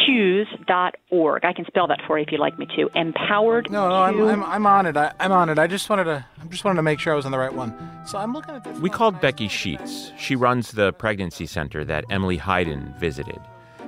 choose.org. 0.05 1.43
I 1.43 1.53
can 1.53 1.65
spell 1.65 1.87
that 1.87 2.01
for 2.05 2.19
you 2.19 2.25
if 2.25 2.31
you'd 2.31 2.39
like 2.39 2.59
me 2.59 2.67
to. 2.75 2.87
Empowered. 2.93 3.71
No, 3.71 3.89
no, 3.89 3.95
I'm, 3.95 4.21
I'm, 4.21 4.43
I'm 4.43 4.67
on 4.67 4.85
it. 4.85 4.95
I, 4.95 5.11
am 5.19 5.31
on 5.31 5.49
it. 5.49 5.57
I 5.57 5.65
just 5.65 5.89
wanted 5.89 6.03
to. 6.03 6.23
I 6.39 6.45
just 6.49 6.63
wanted 6.63 6.75
to 6.75 6.83
make 6.83 6.99
sure 6.99 7.13
I 7.13 7.15
was 7.15 7.25
on 7.25 7.31
the 7.31 7.39
right 7.39 7.51
one. 7.51 7.73
So 8.05 8.19
I'm 8.19 8.31
looking 8.31 8.53
at 8.53 8.63
this. 8.63 8.77
We 8.77 8.91
called 8.91 9.19
Becky 9.21 9.47
Sheets. 9.47 10.11
She 10.19 10.35
runs 10.35 10.73
the 10.73 10.93
pregnancy 10.93 11.47
center 11.47 11.83
that 11.85 12.05
Emily 12.11 12.37
Heiden 12.37 12.95
visited. 12.99 13.39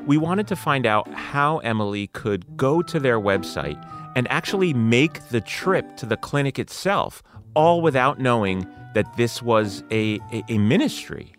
We 0.08 0.18
wanted 0.18 0.48
to 0.48 0.56
find 0.56 0.88
out 0.88 1.08
how 1.14 1.60
Emily 1.60 2.08
could 2.08 2.58
go 2.58 2.82
to 2.82 3.00
their 3.00 3.20
website 3.20 3.80
and 4.16 4.28
actually 4.32 4.74
make 4.74 5.30
the 5.30 5.42
trip 5.42 5.96
to 5.98 6.08
the 6.08 6.18
clinic 6.18 6.58
itself, 6.58 7.22
all 7.56 7.82
without 7.82 8.20
knowing 8.20 8.68
that 8.94 9.18
this 9.18 9.42
was 9.42 9.84
a, 9.92 10.20
a, 10.32 10.44
a 10.50 10.58
ministry. 10.58 11.34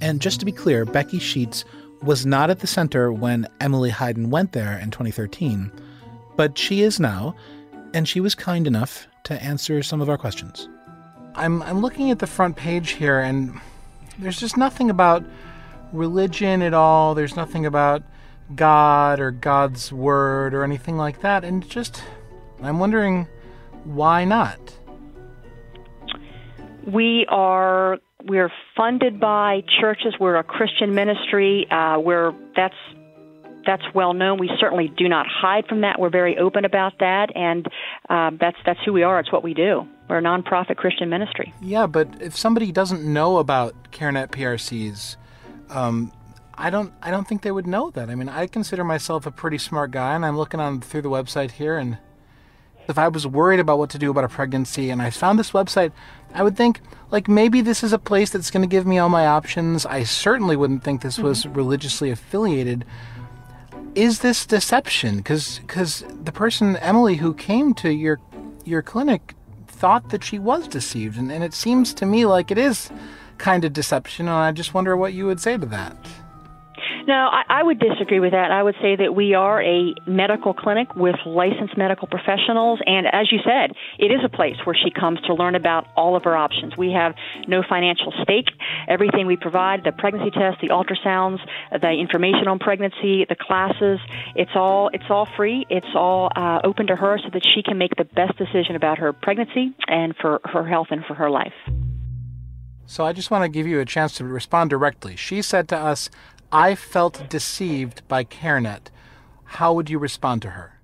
And 0.00 0.20
just 0.20 0.40
to 0.40 0.46
be 0.46 0.52
clear, 0.52 0.84
Becky 0.84 1.18
Sheets 1.18 1.64
was 2.02 2.26
not 2.26 2.50
at 2.50 2.58
the 2.58 2.66
center 2.66 3.12
when 3.12 3.46
Emily 3.60 3.90
Heiden 3.90 4.28
went 4.28 4.52
there 4.52 4.78
in 4.78 4.90
2013, 4.90 5.70
but 6.36 6.58
she 6.58 6.82
is 6.82 6.98
now, 6.98 7.34
and 7.94 8.08
she 8.08 8.20
was 8.20 8.34
kind 8.34 8.66
enough 8.66 9.06
to 9.24 9.40
answer 9.40 9.82
some 9.82 10.00
of 10.00 10.08
our 10.08 10.18
questions. 10.18 10.68
I'm, 11.34 11.62
I'm 11.62 11.80
looking 11.80 12.10
at 12.10 12.18
the 12.18 12.26
front 12.26 12.56
page 12.56 12.90
here, 12.90 13.20
and 13.20 13.58
there's 14.18 14.40
just 14.40 14.56
nothing 14.56 14.90
about 14.90 15.24
religion 15.92 16.62
at 16.62 16.74
all. 16.74 17.14
There's 17.14 17.36
nothing 17.36 17.64
about 17.64 18.02
God 18.54 19.20
or 19.20 19.30
God's 19.30 19.92
word 19.92 20.54
or 20.54 20.64
anything 20.64 20.96
like 20.96 21.20
that. 21.20 21.44
And 21.44 21.66
just, 21.68 22.02
I'm 22.62 22.78
wondering 22.78 23.28
why 23.84 24.24
not? 24.24 24.58
We 26.86 27.26
are 27.28 27.98
we're 28.24 28.52
funded 28.76 29.18
by 29.20 29.62
churches. 29.80 30.14
We're 30.18 30.36
a 30.36 30.44
Christian 30.44 30.94
ministry. 30.94 31.66
Uh, 31.70 31.98
we're 31.98 32.32
that's 32.56 32.74
that's 33.66 33.82
well 33.94 34.14
known. 34.14 34.38
We 34.38 34.50
certainly 34.58 34.92
do 34.96 35.08
not 35.08 35.26
hide 35.28 35.66
from 35.66 35.82
that. 35.82 36.00
We're 36.00 36.10
very 36.10 36.38
open 36.38 36.64
about 36.64 36.98
that, 37.00 37.34
and 37.36 37.66
uh, 38.08 38.30
that's 38.40 38.56
that's 38.64 38.80
who 38.84 38.92
we 38.92 39.02
are. 39.02 39.20
It's 39.20 39.32
what 39.32 39.42
we 39.42 39.54
do. 39.54 39.86
We're 40.08 40.18
a 40.18 40.22
nonprofit 40.22 40.76
Christian 40.76 41.08
ministry. 41.08 41.54
Yeah, 41.60 41.86
but 41.86 42.08
if 42.20 42.36
somebody 42.36 42.72
doesn't 42.72 43.04
know 43.04 43.38
about 43.38 43.90
CareNet 43.92 44.28
PRCs, 44.28 45.16
um, 45.70 46.12
I 46.54 46.70
don't 46.70 46.92
I 47.02 47.10
don't 47.10 47.26
think 47.26 47.42
they 47.42 47.52
would 47.52 47.66
know 47.66 47.90
that. 47.90 48.10
I 48.10 48.14
mean, 48.14 48.28
I 48.28 48.46
consider 48.46 48.84
myself 48.84 49.26
a 49.26 49.30
pretty 49.30 49.58
smart 49.58 49.90
guy, 49.90 50.14
and 50.14 50.24
I'm 50.24 50.36
looking 50.36 50.60
on 50.60 50.80
through 50.80 51.02
the 51.02 51.10
website 51.10 51.52
here, 51.52 51.78
and 51.78 51.98
if 52.92 52.98
I 52.98 53.08
was 53.08 53.26
worried 53.26 53.58
about 53.58 53.78
what 53.78 53.90
to 53.90 53.98
do 53.98 54.10
about 54.10 54.24
a 54.24 54.28
pregnancy 54.28 54.90
and 54.90 55.02
I 55.02 55.10
found 55.10 55.38
this 55.38 55.50
website, 55.50 55.90
I 56.34 56.42
would 56.42 56.56
think, 56.56 56.80
like, 57.10 57.26
maybe 57.26 57.60
this 57.60 57.82
is 57.82 57.92
a 57.92 57.98
place 57.98 58.30
that's 58.30 58.50
going 58.50 58.62
to 58.62 58.68
give 58.68 58.86
me 58.86 58.98
all 58.98 59.08
my 59.08 59.26
options. 59.26 59.84
I 59.84 60.04
certainly 60.04 60.56
wouldn't 60.56 60.84
think 60.84 61.02
this 61.02 61.18
was 61.18 61.42
mm-hmm. 61.42 61.54
religiously 61.54 62.10
affiliated. 62.10 62.84
Is 63.94 64.20
this 64.20 64.46
deception? 64.46 65.16
Because 65.16 65.58
because 65.58 66.04
the 66.22 66.32
person, 66.32 66.76
Emily, 66.76 67.16
who 67.16 67.34
came 67.34 67.74
to 67.74 67.90
your, 67.90 68.20
your 68.64 68.82
clinic 68.82 69.34
thought 69.66 70.10
that 70.10 70.22
she 70.22 70.38
was 70.38 70.68
deceived. 70.68 71.18
And, 71.18 71.32
and 71.32 71.42
it 71.42 71.54
seems 71.54 71.92
to 71.94 72.06
me 72.06 72.24
like 72.24 72.50
it 72.50 72.58
is 72.58 72.90
kind 73.38 73.64
of 73.64 73.72
deception. 73.72 74.28
And 74.28 74.36
I 74.36 74.52
just 74.52 74.74
wonder 74.74 74.96
what 74.96 75.12
you 75.12 75.26
would 75.26 75.40
say 75.40 75.56
to 75.56 75.66
that. 75.66 75.96
No, 77.06 77.28
I, 77.32 77.42
I 77.48 77.62
would 77.62 77.80
disagree 77.80 78.20
with 78.20 78.32
that. 78.32 78.52
I 78.52 78.62
would 78.62 78.76
say 78.80 78.96
that 78.96 79.14
we 79.14 79.34
are 79.34 79.60
a 79.62 79.94
medical 80.06 80.54
clinic 80.54 80.94
with 80.94 81.16
licensed 81.26 81.76
medical 81.76 82.06
professionals, 82.06 82.80
and 82.86 83.06
as 83.06 83.32
you 83.32 83.38
said, 83.44 83.74
it 83.98 84.12
is 84.12 84.20
a 84.24 84.28
place 84.28 84.56
where 84.64 84.74
she 84.74 84.90
comes 84.90 85.20
to 85.22 85.34
learn 85.34 85.54
about 85.54 85.86
all 85.96 86.14
of 86.14 86.24
her 86.24 86.36
options. 86.36 86.76
We 86.76 86.92
have 86.92 87.14
no 87.48 87.62
financial 87.68 88.12
stake. 88.22 88.50
Everything 88.88 89.26
we 89.26 89.36
provide, 89.36 89.82
the 89.84 89.92
pregnancy 89.92 90.30
test, 90.30 90.60
the 90.60 90.68
ultrasounds, 90.68 91.38
the 91.72 91.90
information 91.90 92.46
on 92.46 92.58
pregnancy, 92.58 93.26
the 93.28 93.36
classes, 93.38 93.98
it's 94.34 94.52
all 94.54 94.88
it's 94.92 95.10
all 95.10 95.26
free. 95.36 95.66
It's 95.68 95.94
all 95.94 96.30
uh, 96.36 96.60
open 96.64 96.86
to 96.86 96.96
her 96.96 97.18
so 97.18 97.30
that 97.32 97.42
she 97.44 97.62
can 97.62 97.78
make 97.78 97.96
the 97.96 98.04
best 98.04 98.36
decision 98.38 98.76
about 98.76 98.98
her 98.98 99.12
pregnancy 99.12 99.74
and 99.88 100.14
for 100.16 100.40
her 100.44 100.66
health 100.66 100.88
and 100.90 101.04
for 101.04 101.14
her 101.14 101.30
life. 101.30 101.54
So 102.86 103.04
I 103.04 103.12
just 103.12 103.30
want 103.30 103.44
to 103.44 103.48
give 103.48 103.66
you 103.66 103.80
a 103.80 103.84
chance 103.84 104.14
to 104.16 104.24
respond 104.24 104.70
directly. 104.70 105.16
She 105.16 105.40
said 105.40 105.68
to 105.68 105.76
us, 105.76 106.10
I 106.52 106.74
felt 106.74 107.30
deceived 107.30 108.06
by 108.08 108.24
CareNet. 108.24 108.88
How 109.44 109.72
would 109.72 109.88
you 109.88 109.98
respond 109.98 110.42
to 110.42 110.50
her? 110.50 110.80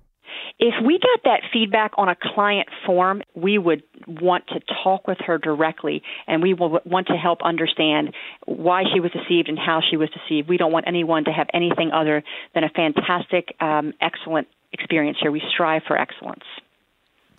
If 0.57 0.73
we 0.83 0.99
got 0.99 1.23
that 1.23 1.41
feedback 1.53 1.91
on 1.95 2.09
a 2.09 2.15
client 2.19 2.67
form, 2.85 3.21
we 3.35 3.57
would 3.57 3.83
want 4.07 4.47
to 4.47 4.59
talk 4.83 5.07
with 5.07 5.19
her 5.25 5.37
directly 5.37 6.01
and 6.27 6.41
we 6.41 6.53
will 6.55 6.79
want 6.85 7.07
to 7.07 7.13
help 7.13 7.39
understand 7.43 8.13
why 8.45 8.83
she 8.91 8.99
was 8.99 9.11
deceived 9.11 9.47
and 9.47 9.57
how 9.57 9.79
she 9.87 9.95
was 9.95 10.09
deceived. 10.09 10.49
We 10.49 10.57
don't 10.57 10.73
want 10.73 10.87
anyone 10.87 11.23
to 11.25 11.31
have 11.31 11.47
anything 11.53 11.91
other 11.91 12.23
than 12.55 12.63
a 12.63 12.69
fantastic, 12.69 13.55
um, 13.61 13.93
excellent 14.01 14.47
experience 14.73 15.19
here. 15.21 15.31
We 15.31 15.41
strive 15.53 15.83
for 15.87 15.97
excellence. 15.97 16.43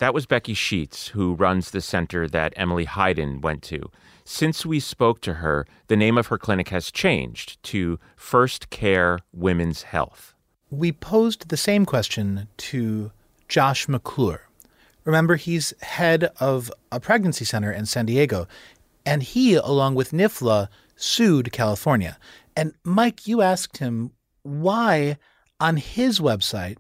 That 0.01 0.15
was 0.15 0.25
Becky 0.25 0.55
Sheets, 0.55 1.09
who 1.09 1.35
runs 1.35 1.71
the 1.71 1.83
center 1.83 2.27
that 2.27 2.55
Emily 2.57 2.87
Heiden 2.87 3.43
went 3.43 3.63
to. 3.65 3.91
Since 4.25 4.65
we 4.65 4.81
spoke 4.81 5.21
to 5.21 5.35
her, 5.35 5.67
the 5.89 5.97
name 5.97 6.17
of 6.17 6.29
her 6.29 6.39
clinic 6.39 6.71
has 6.71 6.91
changed 6.91 7.63
to 7.65 7.99
First 8.17 8.71
Care 8.71 9.19
Women's 9.35 9.83
Health. 9.83 10.35
We 10.71 10.91
posed 10.91 11.51
the 11.51 11.59
same 11.59 11.85
question 11.85 12.49
to 12.57 13.13
Josh 13.47 13.89
McClure. 13.89 14.49
Remember, 15.05 15.37
he's 15.37 15.75
head 15.83 16.31
of 16.41 16.73
a 16.91 16.99
pregnancy 16.99 17.45
center 17.45 17.71
in 17.71 17.85
San 17.85 18.07
Diego, 18.07 18.49
and 19.05 19.23
he, 19.23 19.55
along 19.57 19.97
with 19.97 20.13
NIFLA, 20.13 20.69
sued 20.97 21.53
California. 21.53 22.17
And 22.57 22.73
Mike, 22.85 23.27
you 23.27 23.43
asked 23.43 23.77
him 23.77 24.13
why 24.45 25.19
on 25.61 25.77
his 25.77 26.21
website, 26.21 26.79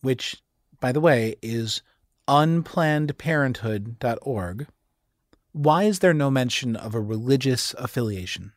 which, 0.00 0.40
by 0.78 0.92
the 0.92 1.00
way, 1.00 1.34
is 1.42 1.82
unplannedparenthood.org, 2.28 4.66
why 5.52 5.84
is 5.84 5.98
there 5.98 6.14
no 6.14 6.30
mention 6.30 6.76
of 6.76 6.94
a 6.94 7.00
religious 7.00 7.74
affiliation? 7.74 8.52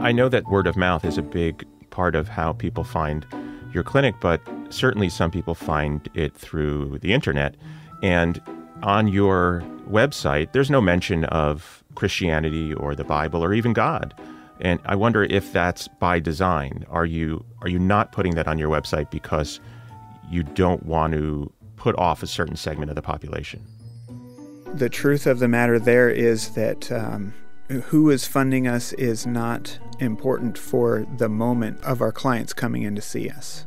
I 0.00 0.12
know 0.12 0.28
that 0.28 0.48
word 0.48 0.66
of 0.66 0.76
mouth 0.76 1.04
is 1.04 1.16
a 1.16 1.22
big 1.22 1.64
part 1.90 2.14
of 2.14 2.28
how 2.28 2.52
people 2.52 2.84
find 2.84 3.26
your 3.72 3.82
clinic, 3.82 4.14
but 4.20 4.40
certainly 4.68 5.08
some 5.08 5.30
people 5.30 5.54
find 5.54 6.08
it 6.14 6.36
through 6.36 6.98
the 7.00 7.12
internet. 7.12 7.56
And 8.02 8.40
on 8.82 9.08
your 9.08 9.62
website, 9.88 10.52
there's 10.52 10.70
no 10.70 10.80
mention 10.80 11.24
of 11.26 11.82
Christianity 11.94 12.74
or 12.74 12.94
the 12.94 13.04
Bible 13.04 13.42
or 13.42 13.54
even 13.54 13.72
God. 13.72 14.14
And 14.60 14.78
I 14.84 14.94
wonder 14.94 15.24
if 15.24 15.52
that's 15.52 15.88
by 15.88 16.20
design. 16.20 16.84
Are 16.88 17.06
you 17.06 17.44
are 17.62 17.68
you 17.68 17.78
not 17.78 18.12
putting 18.12 18.34
that 18.34 18.46
on 18.46 18.58
your 18.58 18.70
website 18.70 19.10
because 19.10 19.60
you 20.30 20.42
don't 20.42 20.84
want 20.86 21.12
to 21.14 21.52
put 21.76 21.96
off 21.98 22.22
a 22.22 22.26
certain 22.26 22.56
segment 22.56 22.90
of 22.90 22.96
the 22.96 23.02
population? 23.02 23.64
the 24.74 24.88
truth 24.88 25.26
of 25.26 25.38
the 25.38 25.46
matter 25.46 25.78
there 25.78 26.10
is 26.10 26.50
that 26.50 26.90
um, 26.90 27.32
who 27.68 28.10
is 28.10 28.26
funding 28.26 28.66
us 28.66 28.92
is 28.94 29.24
not 29.24 29.78
important 30.00 30.58
for 30.58 31.06
the 31.16 31.28
moment 31.28 31.82
of 31.84 32.00
our 32.00 32.10
clients 32.10 32.52
coming 32.52 32.82
in 32.82 32.96
to 32.96 33.00
see 33.00 33.30
us. 33.30 33.66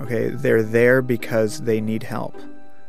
Okay, 0.00 0.30
they're 0.30 0.64
there 0.64 1.00
because 1.00 1.60
they 1.62 1.80
need 1.80 2.02
help, 2.02 2.34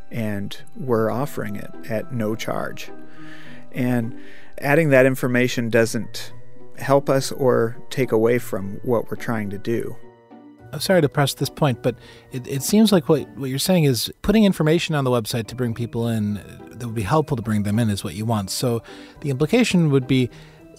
and 0.10 0.58
we're 0.76 1.12
offering 1.12 1.56
it 1.56 1.70
at 1.88 2.12
no 2.12 2.36
charge. 2.36 2.90
And 3.72 4.20
adding 4.58 4.90
that 4.90 5.06
information 5.06 5.70
doesn't 5.70 6.34
help 6.80 7.08
us 7.08 7.32
or 7.32 7.78
take 7.92 8.12
away 8.12 8.40
from 8.40 8.80
what 8.84 9.12
we're 9.12 9.18
trying 9.18 9.52
to 9.52 9.60
do. 9.60 9.96
I'm 10.74 10.80
sorry 10.80 11.02
to 11.02 11.10
press 11.10 11.36
this 11.36 11.50
point, 11.50 11.84
but 11.84 11.96
it, 12.32 12.48
it 12.48 12.64
seems 12.64 12.92
like 12.92 13.08
what, 13.08 13.28
what 13.38 13.50
you're 13.50 13.60
saying 13.60 13.84
is 13.84 14.12
putting 14.24 14.44
information 14.44 14.96
on 14.96 15.04
the 15.04 15.12
website 15.12 15.48
to 15.48 15.56
bring 15.56 15.74
people 15.74 16.08
in 16.08 16.36
that 16.72 16.86
would 16.86 16.96
be 16.96 17.04
helpful 17.04 17.38
to 17.38 17.44
bring 17.44 17.64
them 17.64 17.78
in 17.78 17.90
is 17.90 18.04
what 18.04 18.16
you 18.16 18.26
want. 18.26 18.50
So 18.50 18.82
the 19.22 19.30
implication 19.30 19.92
would 19.92 20.08
be 20.08 20.30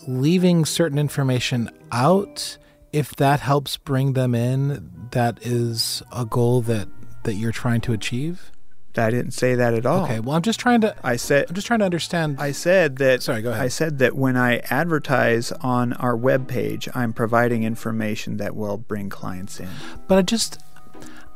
leaving 0.09 0.65
certain 0.65 0.99
information 0.99 1.71
out 1.93 2.59
if 2.93 3.15
that 3.17 3.41
helps 3.41 3.77
bring 3.77 4.13
them 4.13 4.35
in 4.35 5.09
that 5.13 5.39
is 5.43 6.03
a 6.13 6.25
goal 6.25 6.61
that 6.63 6.89
that 7.23 7.35
you're 7.35 7.53
trying 7.53 7.81
to 7.81 7.93
achieve 7.93 8.53
I 8.99 9.11
didn't 9.11 9.33
say 9.33 9.55
that 9.57 9.75
at 9.75 9.85
all. 9.87 10.05
okay 10.05 10.21
well 10.21 10.37
i'm 10.37 10.43
just 10.43 10.61
trying 10.61 10.81
to 10.83 10.95
I 11.03 11.17
said 11.17 11.47
i'm 11.49 11.55
just 11.55 11.67
trying 11.67 11.81
to 11.81 11.85
understand 11.85 12.37
I 12.39 12.53
said 12.53 12.97
that 12.99 13.23
Sorry, 13.23 13.43
go 13.43 13.51
ahead. 13.51 13.63
I 13.63 13.69
said 13.69 13.99
that 13.99 14.15
when 14.17 14.37
I 14.37 14.59
advertise 14.71 15.51
on 15.61 15.93
our 15.95 16.17
web 16.17 16.47
page, 16.49 16.89
I'm 16.95 17.13
providing 17.13 17.65
information 17.65 18.37
that 18.39 18.55
will 18.55 18.79
bring 18.79 19.09
clients 19.11 19.59
in. 19.61 19.69
but 20.09 20.19
i 20.19 20.23
just 20.23 20.61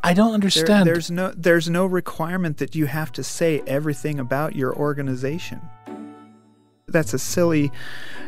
i 0.04 0.14
don't 0.14 0.28
There- 0.28 0.34
understand 0.34 0.86
there's 0.86 1.10
no 1.10 1.32
there's 1.36 1.68
no 1.68 1.84
requirement 1.86 2.58
that 2.58 2.74
you 2.76 2.86
have 2.86 3.10
to 3.12 3.22
say 3.24 3.62
everything 3.66 4.20
about 4.20 4.54
your 4.54 4.74
organization. 4.76 5.60
That's 6.86 7.12
a 7.12 7.18
silly 7.18 7.70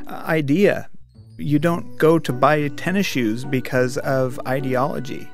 uh, 0.07 0.23
idea. 0.27 0.88
You 1.38 1.59
don't 1.59 1.97
go 1.97 2.19
to 2.19 2.33
buy 2.33 2.69
tennis 2.69 3.07
shoes 3.07 3.45
because 3.47 3.97
of 3.99 4.38
ideology. 4.47 5.31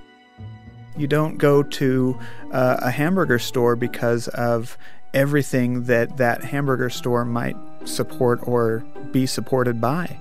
You 0.97 1.07
don't 1.07 1.37
go 1.37 1.63
to 1.63 2.19
uh, 2.53 2.79
a 2.81 2.91
hamburger 2.91 3.39
store 3.39 3.77
because 3.77 4.29
of 4.29 4.79
everything 5.13 5.85
that 5.85 6.17
that 6.17 6.45
hamburger 6.45 6.91
store 6.91 7.25
might 7.25 7.57
support 7.85 8.41
or 8.43 8.85
be 9.13 9.27
supported 9.27 9.81
by. 9.81 10.19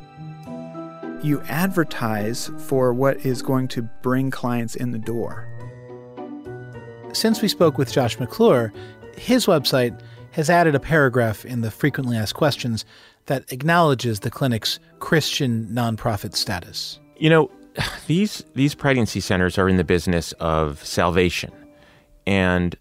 You 1.23 1.41
advertise 1.47 2.51
for 2.59 2.93
what 2.93 3.25
is 3.25 3.41
going 3.41 3.67
to 3.69 3.81
bring 3.81 4.31
clients 4.31 4.75
in 4.75 4.91
the 4.91 4.99
door. 4.99 5.47
since 7.13 7.41
we 7.41 7.47
spoke 7.47 7.77
with 7.77 7.93
Josh 7.93 8.19
McClure, 8.19 8.73
his 9.17 9.45
website 9.45 9.97
has 10.31 10.49
added 10.49 10.75
a 10.75 10.79
paragraph 10.81 11.45
in 11.45 11.61
the 11.61 11.71
frequently 11.71 12.17
asked 12.17 12.35
questions 12.35 12.83
that 13.27 13.49
acknowledges 13.53 14.19
the 14.19 14.29
clinic's 14.29 14.79
Christian 14.99 15.67
nonprofit 15.67 16.35
status. 16.35 16.99
You 17.17 17.29
know, 17.29 17.51
these 18.07 18.43
these 18.53 18.75
pregnancy 18.75 19.19
centers 19.19 19.57
are 19.57 19.69
in 19.69 19.77
the 19.77 19.83
business 19.83 20.31
of 20.33 20.83
salvation. 20.83 21.51
And 22.27 22.75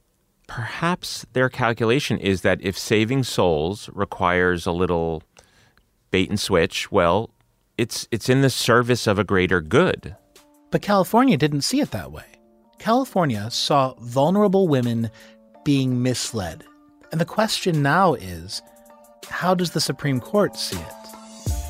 perhaps 0.47 1.27
their 1.33 1.49
calculation 1.49 2.19
is 2.19 2.43
that 2.43 2.61
if 2.63 2.79
saving 2.79 3.25
souls 3.25 3.91
requires 3.93 4.67
a 4.67 4.73
little 4.73 5.23
bait 6.11 6.29
and 6.29 6.41
switch, 6.41 6.91
well, 6.91 7.31
it's 7.77 8.09
it's 8.11 8.29
in 8.29 8.43
the 8.43 8.51
service 8.51 9.07
of 9.07 9.19
a 9.19 9.25
greater 9.25 9.61
good. 9.61 10.17
But 10.71 10.83
California 10.83 11.37
didn't 11.37 11.63
see 11.63 11.81
it 11.81 11.91
that 11.93 12.13
way. 12.13 12.25
California 12.79 13.51
saw 13.51 13.95
vulnerable 14.01 14.69
women 14.69 15.11
being 15.65 16.03
misled. 16.03 16.65
And 17.13 17.21
the 17.21 17.25
question 17.25 17.83
now 17.83 18.15
is 18.15 18.61
how 19.29 19.55
does 19.55 19.71
the 19.71 19.81
Supreme 19.81 20.21
Court 20.21 20.57
see 20.57 20.77
it? 20.79 21.04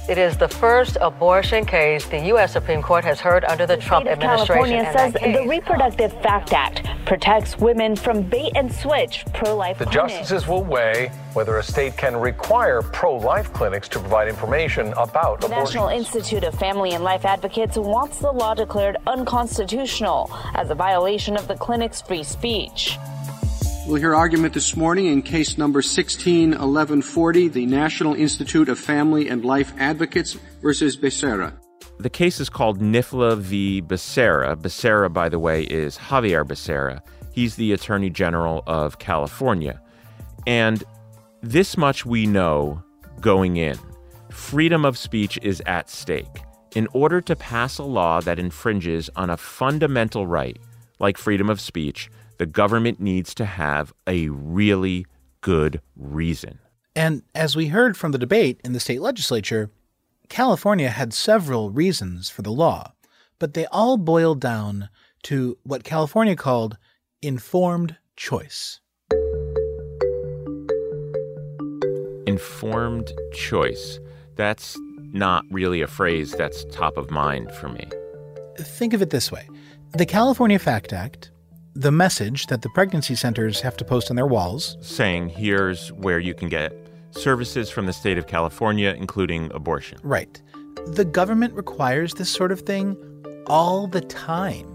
It 0.07 0.19
is 0.19 0.37
the 0.37 0.49
first 0.49 0.99
abortion 1.01 1.65
case 1.65 2.05
the 2.05 2.19
U.S. 2.27 2.53
Supreme 2.53 2.83
Court 2.83 3.05
has 3.05 3.21
heard 3.21 3.43
under 3.47 3.65
the 3.67 3.79
Trump 3.79 4.05
state 4.05 4.13
of 4.13 4.19
administration. 4.23 4.65
California 4.65 4.93
says 4.93 5.13
that 5.15 5.33
the 5.33 5.49
Reproductive 5.49 6.13
Fact 6.21 6.53
Act 6.53 6.87
protects 7.07 7.57
women 7.59 7.97
from 7.97 8.21
bait 8.21 8.53
and 8.55 8.71
switch 8.71 9.25
pro-life 9.33 9.79
The 9.79 9.87
clinics. 9.87 10.13
justices 10.15 10.47
will 10.47 10.63
weigh 10.63 11.11
whether 11.33 11.57
a 11.57 11.63
state 11.63 11.97
can 11.97 12.17
require 12.17 12.83
pro 12.83 13.17
life 13.17 13.51
clinics 13.55 13.89
to 13.89 13.99
provide 13.99 14.29
information 14.29 14.93
about 14.99 15.41
The 15.41 15.47
abortion. 15.47 15.65
National 15.65 15.89
Institute 15.89 16.45
of 16.45 16.55
Family 16.59 16.93
and 16.93 17.03
Life 17.03 17.25
Advocates 17.25 17.79
wants 17.79 18.19
the 18.19 18.31
law 18.31 18.53
declared 18.53 18.99
unconstitutional 19.07 20.31
as 20.55 20.69
a 20.69 20.75
violation 20.75 21.35
of 21.39 21.49
the 21.49 21.55
clinic's 21.55 22.03
free 22.03 22.25
speech. 22.25 22.99
We'll 23.87 23.97
hear 23.97 24.15
argument 24.15 24.55
this 24.55 24.77
morning 24.77 25.07
in 25.07 25.21
case 25.21 25.59
number 25.59 25.79
161140, 25.79 27.49
the 27.49 27.67
National 27.67 28.15
Institute 28.15 28.71
of 28.71 28.79
Family 28.79 29.29
and 29.29 29.45
Life 29.45 29.75
Advocates 29.79 30.39
versus 30.63 30.97
Becerra. 30.97 31.53
The 31.99 32.09
case 32.09 32.41
is 32.41 32.49
called 32.49 32.81
Nifla 32.81 33.37
v. 33.37 33.83
Becerra. 33.83 34.57
Becerra, 34.57 35.13
by 35.13 35.29
the 35.29 35.39
way, 35.39 35.65
is 35.65 35.99
Xavier 36.09 36.47
Becerra. 36.47 37.03
He's 37.35 37.57
the 37.57 37.75
Attorney 37.75 38.09
General 38.09 38.63
of 38.67 38.99
California. 38.99 39.83
And 40.47 40.83
this 41.43 41.77
much 41.77 42.07
we 42.07 42.27
know 42.27 42.83
going 43.21 43.59
in 43.59 43.79
freedom 44.31 44.87
of 44.87 44.97
speech 44.97 45.39
is 45.43 45.63
at 45.67 45.91
stake. 45.91 46.43
In 46.75 46.89
order 46.95 47.21
to 47.21 47.37
pass 47.37 47.77
a 47.77 47.85
law 47.85 48.23
that 48.23 48.39
infringes 48.39 49.11
on 49.15 49.29
a 49.29 49.37
fundamental 49.37 50.27
right, 50.27 50.59
like 50.99 51.19
freedom 51.19 51.51
of 51.51 51.61
speech, 51.61 52.11
the 52.45 52.51
government 52.51 53.01
needs 53.01 53.35
to 53.35 53.47
have 53.47 53.95
a 54.07 54.29
really 54.29 55.07
good 55.41 55.81
reason. 55.97 56.59
And 56.95 57.23
as 57.35 57.57
we 57.57 57.69
heard 57.69 57.97
from 57.97 58.13
the 58.13 58.19
debate 58.19 58.61
in 58.63 58.75
the 58.75 58.81
state 58.81 59.01
legislature, 59.01 59.71
California 60.29 60.91
had 60.91 61.15
several 61.15 61.71
reasons 61.71 62.29
for 62.29 62.43
the 62.43 62.53
law, 62.53 62.93
but 63.39 63.55
they 63.55 63.65
all 63.69 63.97
boiled 63.97 64.43
down 64.43 64.91
to 65.23 65.57
what 65.63 65.85
California 65.85 66.37
called 66.37 66.77
informed 67.23 67.97
choice. 68.15 68.79
Informed 72.27 73.11
choice. 73.33 73.99
That's 74.37 74.77
not 75.15 75.47
really 75.51 75.81
a 75.81 75.87
phrase 75.87 76.33
that's 76.33 76.67
top 76.67 76.99
of 76.99 77.11
mind 77.11 77.53
for 77.53 77.71
me. 77.71 77.89
Think 78.59 78.93
of 78.93 79.01
it 79.01 79.09
this 79.09 79.33
way 79.33 79.49
the 79.93 80.05
California 80.05 80.59
Fact 80.59 80.93
Act, 80.93 81.31
the 81.75 81.91
message 81.91 82.47
that 82.47 82.63
the 82.63 82.69
pregnancy 82.71 83.17
centers 83.17 83.61
have 83.61 83.77
to 83.77 83.85
post 83.85 84.11
on 84.11 84.17
their 84.17 84.27
walls, 84.27 84.77
saying 84.81 85.29
here's 85.29 85.93
where 85.93 86.21
you 86.21 86.35
can 86.35 86.49
get 86.49 86.73
services 87.11 87.69
from 87.69 87.87
the 87.87 87.93
state 87.93 88.19
of 88.19 88.27
California, 88.27 88.95
including 88.97 89.51
abortion. 89.53 89.99
Right. 90.03 90.41
The 90.87 91.05
government 91.05 91.55
requires 91.55 92.15
this 92.15 92.31
sort 92.31 92.53
of 92.53 92.61
thing 92.61 92.97
all 93.47 93.87
the 93.87 94.01
time. 94.01 94.69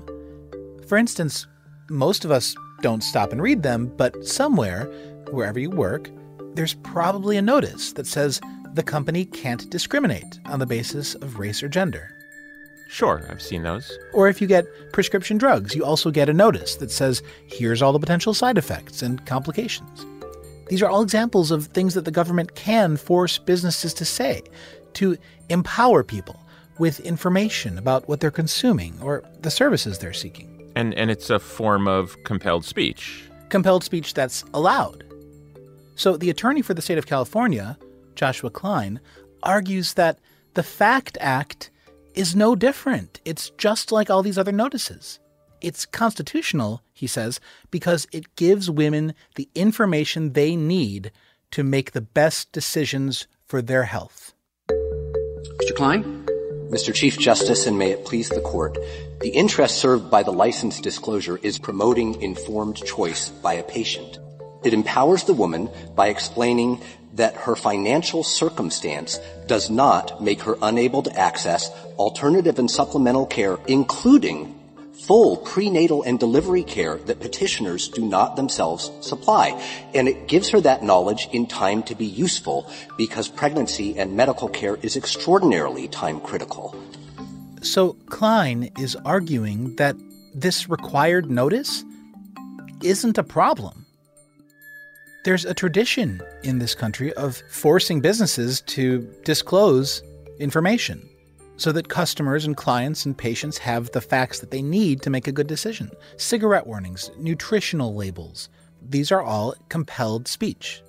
For 0.87 0.97
instance, 0.97 1.47
most 1.89 2.25
of 2.25 2.31
us 2.31 2.55
don't 2.81 3.03
stop 3.03 3.31
and 3.31 3.41
read 3.41 3.63
them, 3.63 3.91
but 3.97 4.25
somewhere, 4.25 4.85
wherever 5.31 5.59
you 5.59 5.69
work, 5.69 6.09
there's 6.53 6.73
probably 6.75 7.37
a 7.37 7.41
notice 7.41 7.93
that 7.93 8.07
says 8.07 8.41
the 8.73 8.83
company 8.83 9.25
can't 9.25 9.69
discriminate 9.69 10.39
on 10.45 10.59
the 10.59 10.65
basis 10.65 11.15
of 11.15 11.39
race 11.39 11.63
or 11.63 11.69
gender. 11.69 12.18
Sure, 12.91 13.23
I've 13.29 13.41
seen 13.41 13.61
those. 13.61 13.97
Or 14.13 14.27
if 14.27 14.41
you 14.41 14.47
get 14.47 14.65
prescription 14.91 15.37
drugs, 15.37 15.75
you 15.75 15.85
also 15.85 16.09
get 16.09 16.27
a 16.27 16.33
notice 16.33 16.75
that 16.77 16.89
says, 16.89 17.21
here's 17.45 17.83
all 17.83 17.93
the 17.93 17.99
potential 17.99 18.33
side 18.33 18.57
effects 18.57 19.03
and 19.03 19.23
complications. 19.27 20.07
These 20.69 20.81
are 20.81 20.89
all 20.89 21.03
examples 21.03 21.51
of 21.51 21.67
things 21.67 21.93
that 21.93 22.05
the 22.05 22.11
government 22.11 22.55
can 22.55 22.97
force 22.97 23.37
businesses 23.37 23.93
to 23.93 24.05
say 24.05 24.41
to 24.93 25.17
empower 25.49 26.03
people 26.03 26.43
with 26.79 26.99
information 27.01 27.77
about 27.77 28.09
what 28.09 28.21
they're 28.21 28.31
consuming 28.31 28.99
or 29.03 29.23
the 29.41 29.51
services 29.51 29.99
they're 29.99 30.11
seeking. 30.11 30.71
And, 30.75 30.95
and 30.95 31.11
it's 31.11 31.29
a 31.29 31.37
form 31.37 31.87
of 31.87 32.17
compelled 32.23 32.65
speech. 32.65 33.29
Compelled 33.49 33.83
speech 33.83 34.15
that's 34.15 34.43
allowed. 34.55 35.03
So 35.95 36.17
the 36.17 36.31
attorney 36.31 36.63
for 36.63 36.73
the 36.73 36.81
state 36.81 36.97
of 36.97 37.05
California, 37.05 37.77
Joshua 38.15 38.49
Klein, 38.49 38.99
argues 39.43 39.93
that 39.93 40.17
the 40.55 40.63
FACT 40.63 41.19
Act 41.21 41.69
is 42.19 42.35
no 42.35 42.53
different. 42.53 43.21
It's 43.23 43.49
just 43.51 43.93
like 43.93 44.09
all 44.09 44.21
these 44.21 44.37
other 44.37 44.51
notices. 44.51 45.21
It's 45.61 45.85
constitutional, 45.85 46.81
he 46.91 47.07
says, 47.07 47.39
because 47.71 48.07
it 48.11 48.35
gives 48.35 48.69
women 48.69 49.13
the 49.35 49.47
information 49.55 50.33
they 50.33 50.57
need 50.57 51.13
to 51.51 51.63
make 51.63 51.93
the 51.93 52.01
best 52.01 52.51
decisions 52.51 53.25
for 53.45 53.61
their 53.61 53.83
health. 53.83 54.33
Mr. 54.69 55.73
Klein? 55.73 56.25
Mr. 56.69 56.93
Chief 56.93 57.17
Justice, 57.17 57.65
and 57.65 57.79
may 57.79 57.91
it 57.91 58.03
please 58.03 58.27
the 58.27 58.41
court, 58.41 58.77
the 59.21 59.29
interest 59.29 59.77
served 59.77 60.11
by 60.11 60.21
the 60.21 60.33
license 60.33 60.81
disclosure 60.81 61.39
is 61.41 61.57
promoting 61.57 62.21
informed 62.21 62.83
choice 62.85 63.29
by 63.29 63.53
a 63.53 63.63
patient. 63.63 64.19
It 64.65 64.73
empowers 64.73 65.23
the 65.23 65.33
woman 65.33 65.69
by 65.95 66.09
explaining 66.09 66.81
that 67.19 67.35
her 67.35 67.55
financial 67.55 68.23
circumstance 68.23 69.19
does 69.45 69.69
not 69.69 70.23
make 70.23 70.41
her 70.43 70.57
unable 70.61 71.03
to 71.03 71.19
access 71.19 71.69
alternative 71.97 72.59
and 72.59 72.71
supplemental 72.71 73.25
care, 73.25 73.59
including 73.67 74.55
full 75.05 75.35
prenatal 75.35 76.01
and 76.03 76.17
delivery 76.17 76.63
care 76.63 76.95
that 77.07 77.19
petitioners 77.19 77.89
do 77.89 78.05
not 78.05 78.37
themselves 78.37 78.91
supply. 79.01 79.51
And 79.93 80.07
it 80.07 80.27
gives 80.27 80.49
her 80.49 80.61
that 80.61 80.81
knowledge 80.81 81.27
in 81.33 81.45
time 81.45 81.83
to 81.83 81.95
be 81.95 82.05
useful 82.05 82.71
because 82.97 83.27
pregnancy 83.27 83.99
and 83.99 84.15
medical 84.15 84.47
care 84.47 84.77
is 84.81 84.95
extraordinarily 84.95 85.89
time 85.89 86.21
critical. 86.21 86.73
So 87.61 87.97
Klein 88.07 88.71
is 88.79 88.95
arguing 89.03 89.75
that 89.75 89.95
this 90.33 90.69
required 90.69 91.29
notice 91.29 91.83
isn't 92.81 93.17
a 93.17 93.23
problem. 93.23 93.85
There's 95.29 95.45
a 95.45 95.53
tradition 95.53 96.23
in 96.41 96.57
this 96.57 96.73
country 96.73 97.13
of 97.13 97.43
forcing 97.51 98.01
businesses 98.01 98.61
to 98.61 99.07
disclose 99.23 100.01
information 100.39 101.07
so 101.55 101.71
that 101.71 101.87
customers 101.87 102.45
and 102.45 102.57
clients 102.57 103.05
and 103.05 103.15
patients 103.15 103.59
have 103.59 103.91
the 103.91 104.01
facts 104.01 104.39
that 104.39 104.49
they 104.49 104.63
need 104.63 105.03
to 105.03 105.11
make 105.11 105.27
a 105.27 105.31
good 105.31 105.45
decision. 105.45 105.91
Cigarette 106.17 106.65
warnings, 106.65 107.11
nutritional 107.19 107.93
labels, 107.93 108.49
these 108.81 109.11
are 109.11 109.21
all 109.21 109.53
compelled 109.69 110.27
speech. 110.27 110.81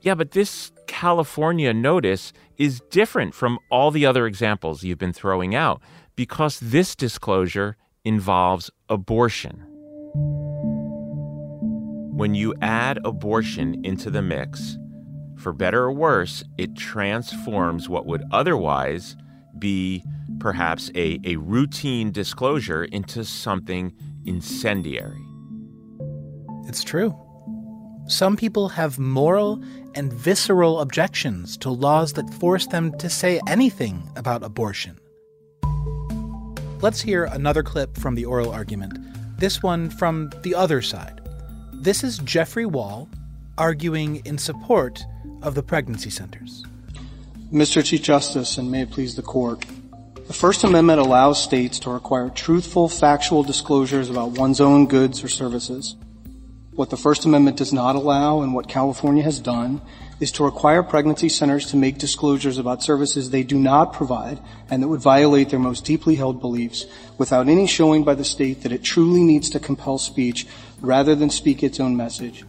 Yeah, 0.00 0.14
but 0.14 0.30
this 0.30 0.72
California 0.86 1.74
notice 1.74 2.32
is 2.56 2.80
different 2.88 3.34
from 3.34 3.58
all 3.70 3.90
the 3.90 4.06
other 4.06 4.26
examples 4.26 4.82
you've 4.82 4.96
been 4.96 5.12
throwing 5.12 5.54
out 5.54 5.82
because 6.16 6.58
this 6.58 6.96
disclosure 6.96 7.76
involves 8.02 8.70
abortion. 8.88 9.62
When 12.14 12.36
you 12.36 12.54
add 12.62 13.00
abortion 13.04 13.84
into 13.84 14.08
the 14.08 14.22
mix, 14.22 14.78
for 15.36 15.52
better 15.52 15.82
or 15.82 15.92
worse, 15.92 16.44
it 16.56 16.76
transforms 16.76 17.88
what 17.88 18.06
would 18.06 18.22
otherwise 18.30 19.16
be 19.58 20.04
perhaps 20.38 20.92
a, 20.94 21.18
a 21.24 21.34
routine 21.34 22.12
disclosure 22.12 22.84
into 22.84 23.24
something 23.24 23.92
incendiary. 24.24 25.26
It's 26.68 26.84
true. 26.84 27.18
Some 28.06 28.36
people 28.36 28.68
have 28.68 28.96
moral 28.96 29.60
and 29.96 30.12
visceral 30.12 30.78
objections 30.82 31.56
to 31.56 31.70
laws 31.70 32.12
that 32.12 32.32
force 32.34 32.68
them 32.68 32.96
to 32.98 33.10
say 33.10 33.40
anything 33.48 34.08
about 34.14 34.44
abortion. 34.44 35.00
Let's 36.80 37.00
hear 37.00 37.24
another 37.24 37.64
clip 37.64 37.98
from 37.98 38.14
the 38.14 38.24
oral 38.24 38.52
argument, 38.52 38.98
this 39.40 39.64
one 39.64 39.90
from 39.90 40.30
the 40.42 40.54
other 40.54 40.80
side. 40.80 41.23
This 41.84 42.02
is 42.02 42.16
Jeffrey 42.16 42.64
Wall 42.64 43.10
arguing 43.58 44.24
in 44.24 44.38
support 44.38 45.04
of 45.42 45.54
the 45.54 45.62
pregnancy 45.62 46.08
centers. 46.08 46.64
Mr. 47.52 47.84
Chief 47.84 48.00
Justice, 48.00 48.56
and 48.56 48.70
may 48.70 48.84
it 48.84 48.90
please 48.90 49.16
the 49.16 49.20
Court, 49.20 49.62
the 50.26 50.32
First 50.32 50.64
Amendment 50.64 50.98
allows 50.98 51.42
states 51.42 51.78
to 51.80 51.90
require 51.90 52.30
truthful, 52.30 52.88
factual 52.88 53.42
disclosures 53.42 54.08
about 54.08 54.30
one's 54.30 54.62
own 54.62 54.86
goods 54.86 55.22
or 55.22 55.28
services. 55.28 55.94
What 56.72 56.88
the 56.88 56.96
First 56.96 57.26
Amendment 57.26 57.58
does 57.58 57.74
not 57.74 57.96
allow, 57.96 58.40
and 58.40 58.54
what 58.54 58.66
California 58.66 59.22
has 59.22 59.38
done, 59.38 59.82
is 60.20 60.32
to 60.32 60.44
require 60.44 60.82
pregnancy 60.82 61.28
centers 61.28 61.66
to 61.66 61.76
make 61.76 61.98
disclosures 61.98 62.56
about 62.56 62.82
services 62.82 63.28
they 63.28 63.42
do 63.42 63.58
not 63.58 63.92
provide 63.92 64.40
and 64.70 64.82
that 64.82 64.88
would 64.88 65.00
violate 65.00 65.50
their 65.50 65.58
most 65.58 65.84
deeply 65.84 66.14
held 66.14 66.40
beliefs 66.40 66.86
without 67.18 67.48
any 67.48 67.66
showing 67.66 68.04
by 68.04 68.14
the 68.14 68.24
state 68.24 68.62
that 68.62 68.72
it 68.72 68.82
truly 68.82 69.22
needs 69.22 69.50
to 69.50 69.60
compel 69.60 69.98
speech 69.98 70.46
rather 70.84 71.14
than 71.14 71.30
speak 71.30 71.62
its 71.62 71.80
own 71.80 71.96
message. 71.96 72.44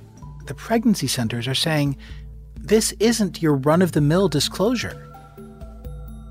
The 0.46 0.54
pregnancy 0.54 1.08
centers 1.08 1.48
are 1.48 1.56
saying 1.56 1.98
this 2.56 2.92
isn't 3.00 3.42
your 3.42 3.56
run 3.56 3.82
of 3.82 3.94
the 3.94 4.02
mill 4.02 4.28
disclosure. 4.28 5.02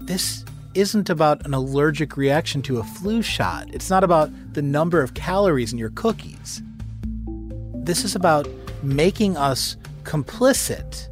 This 0.01 0.45
isn't 0.75 1.09
about 1.09 1.47
an 1.47 1.55
allergic 1.55 2.17
reaction 2.17 2.61
to 2.63 2.79
a 2.79 2.85
flu 2.85 3.23
shot. 3.23 3.73
It's 3.73 3.91
not 3.91 4.05
about 4.05 4.31
the 4.53 4.63
number 4.63 5.01
of 5.01 5.15
calories 5.15 5.73
in 5.73 5.79
your 5.79 5.91
cookies. 5.91 6.63
This 7.75 8.05
is 8.05 8.15
about 8.15 8.49
making 8.83 9.37
us 9.37 9.77
complicit 10.03 11.09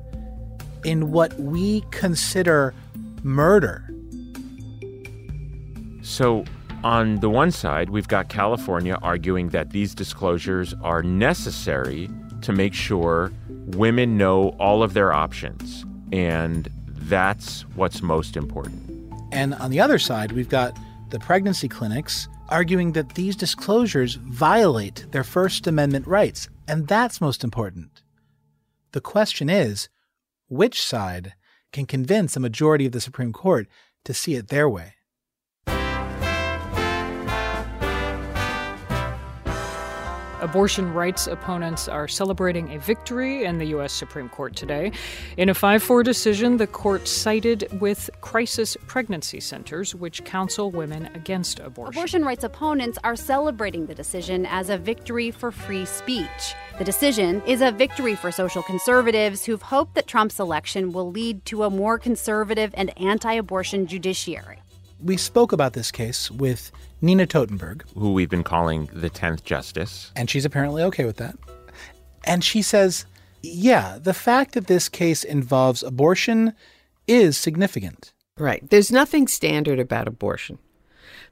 in 0.84 1.12
what 1.12 1.38
we 1.38 1.82
consider 1.90 2.74
murder. 3.22 3.88
So, 6.02 6.44
on 6.84 7.16
the 7.16 7.30
one 7.30 7.50
side, 7.50 7.90
we've 7.90 8.08
got 8.08 8.28
California 8.28 8.98
arguing 9.02 9.50
that 9.50 9.70
these 9.70 9.94
disclosures 9.94 10.74
are 10.82 11.02
necessary 11.02 12.10
to 12.42 12.52
make 12.52 12.74
sure 12.74 13.32
women 13.48 14.16
know 14.16 14.48
all 14.58 14.82
of 14.82 14.94
their 14.94 15.12
options, 15.12 15.84
and 16.10 16.68
that's 16.88 17.62
what's 17.76 18.02
most 18.02 18.36
important. 18.36 18.80
And 19.30 19.54
on 19.54 19.70
the 19.70 19.80
other 19.80 19.98
side, 19.98 20.32
we've 20.32 20.48
got 20.48 20.76
the 21.10 21.20
pregnancy 21.20 21.68
clinics 21.68 22.28
arguing 22.48 22.92
that 22.92 23.14
these 23.14 23.36
disclosures 23.36 24.16
violate 24.16 25.06
their 25.12 25.24
First 25.24 25.66
Amendment 25.66 26.06
rights, 26.06 26.48
and 26.66 26.88
that's 26.88 27.20
most 27.20 27.44
important. 27.44 28.02
The 28.92 29.00
question 29.00 29.48
is 29.48 29.88
which 30.48 30.82
side 30.82 31.34
can 31.72 31.86
convince 31.86 32.36
a 32.36 32.40
majority 32.40 32.86
of 32.86 32.92
the 32.92 33.00
Supreme 33.00 33.32
Court 33.32 33.68
to 34.04 34.12
see 34.12 34.34
it 34.34 34.48
their 34.48 34.68
way? 34.68 34.94
Abortion 40.42 40.92
rights 40.92 41.28
opponents 41.28 41.86
are 41.86 42.08
celebrating 42.08 42.74
a 42.74 42.78
victory 42.80 43.44
in 43.44 43.58
the 43.58 43.66
U.S. 43.66 43.92
Supreme 43.92 44.28
Court 44.28 44.56
today. 44.56 44.90
In 45.36 45.48
a 45.48 45.54
5 45.54 45.80
4 45.80 46.02
decision, 46.02 46.56
the 46.56 46.66
court 46.66 47.06
sided 47.06 47.68
with 47.80 48.10
crisis 48.22 48.76
pregnancy 48.88 49.38
centers, 49.38 49.94
which 49.94 50.24
counsel 50.24 50.72
women 50.72 51.08
against 51.14 51.60
abortion. 51.60 51.96
Abortion 51.96 52.24
rights 52.24 52.42
opponents 52.42 52.98
are 53.04 53.14
celebrating 53.14 53.86
the 53.86 53.94
decision 53.94 54.44
as 54.46 54.68
a 54.68 54.76
victory 54.76 55.30
for 55.30 55.52
free 55.52 55.84
speech. 55.84 56.56
The 56.76 56.84
decision 56.84 57.40
is 57.46 57.60
a 57.60 57.70
victory 57.70 58.16
for 58.16 58.32
social 58.32 58.64
conservatives 58.64 59.44
who've 59.44 59.62
hoped 59.62 59.94
that 59.94 60.08
Trump's 60.08 60.40
election 60.40 60.90
will 60.90 61.08
lead 61.08 61.44
to 61.44 61.62
a 61.62 61.70
more 61.70 62.00
conservative 62.00 62.74
and 62.76 62.92
anti 62.98 63.34
abortion 63.34 63.86
judiciary. 63.86 64.58
We 65.00 65.16
spoke 65.16 65.52
about 65.52 65.72
this 65.72 65.92
case 65.92 66.32
with 66.32 66.72
Nina 67.02 67.26
Totenberg, 67.26 67.82
who 67.96 68.12
we've 68.12 68.30
been 68.30 68.44
calling 68.44 68.88
the 68.92 69.10
10th 69.10 69.42
Justice. 69.42 70.12
And 70.14 70.30
she's 70.30 70.44
apparently 70.44 70.84
okay 70.84 71.04
with 71.04 71.16
that. 71.16 71.36
And 72.24 72.44
she 72.44 72.62
says, 72.62 73.06
yeah, 73.42 73.98
the 74.00 74.14
fact 74.14 74.54
that 74.54 74.68
this 74.68 74.88
case 74.88 75.24
involves 75.24 75.82
abortion 75.82 76.54
is 77.08 77.36
significant. 77.36 78.12
Right. 78.38 78.62
There's 78.70 78.92
nothing 78.92 79.26
standard 79.26 79.80
about 79.80 80.06
abortion. 80.06 80.58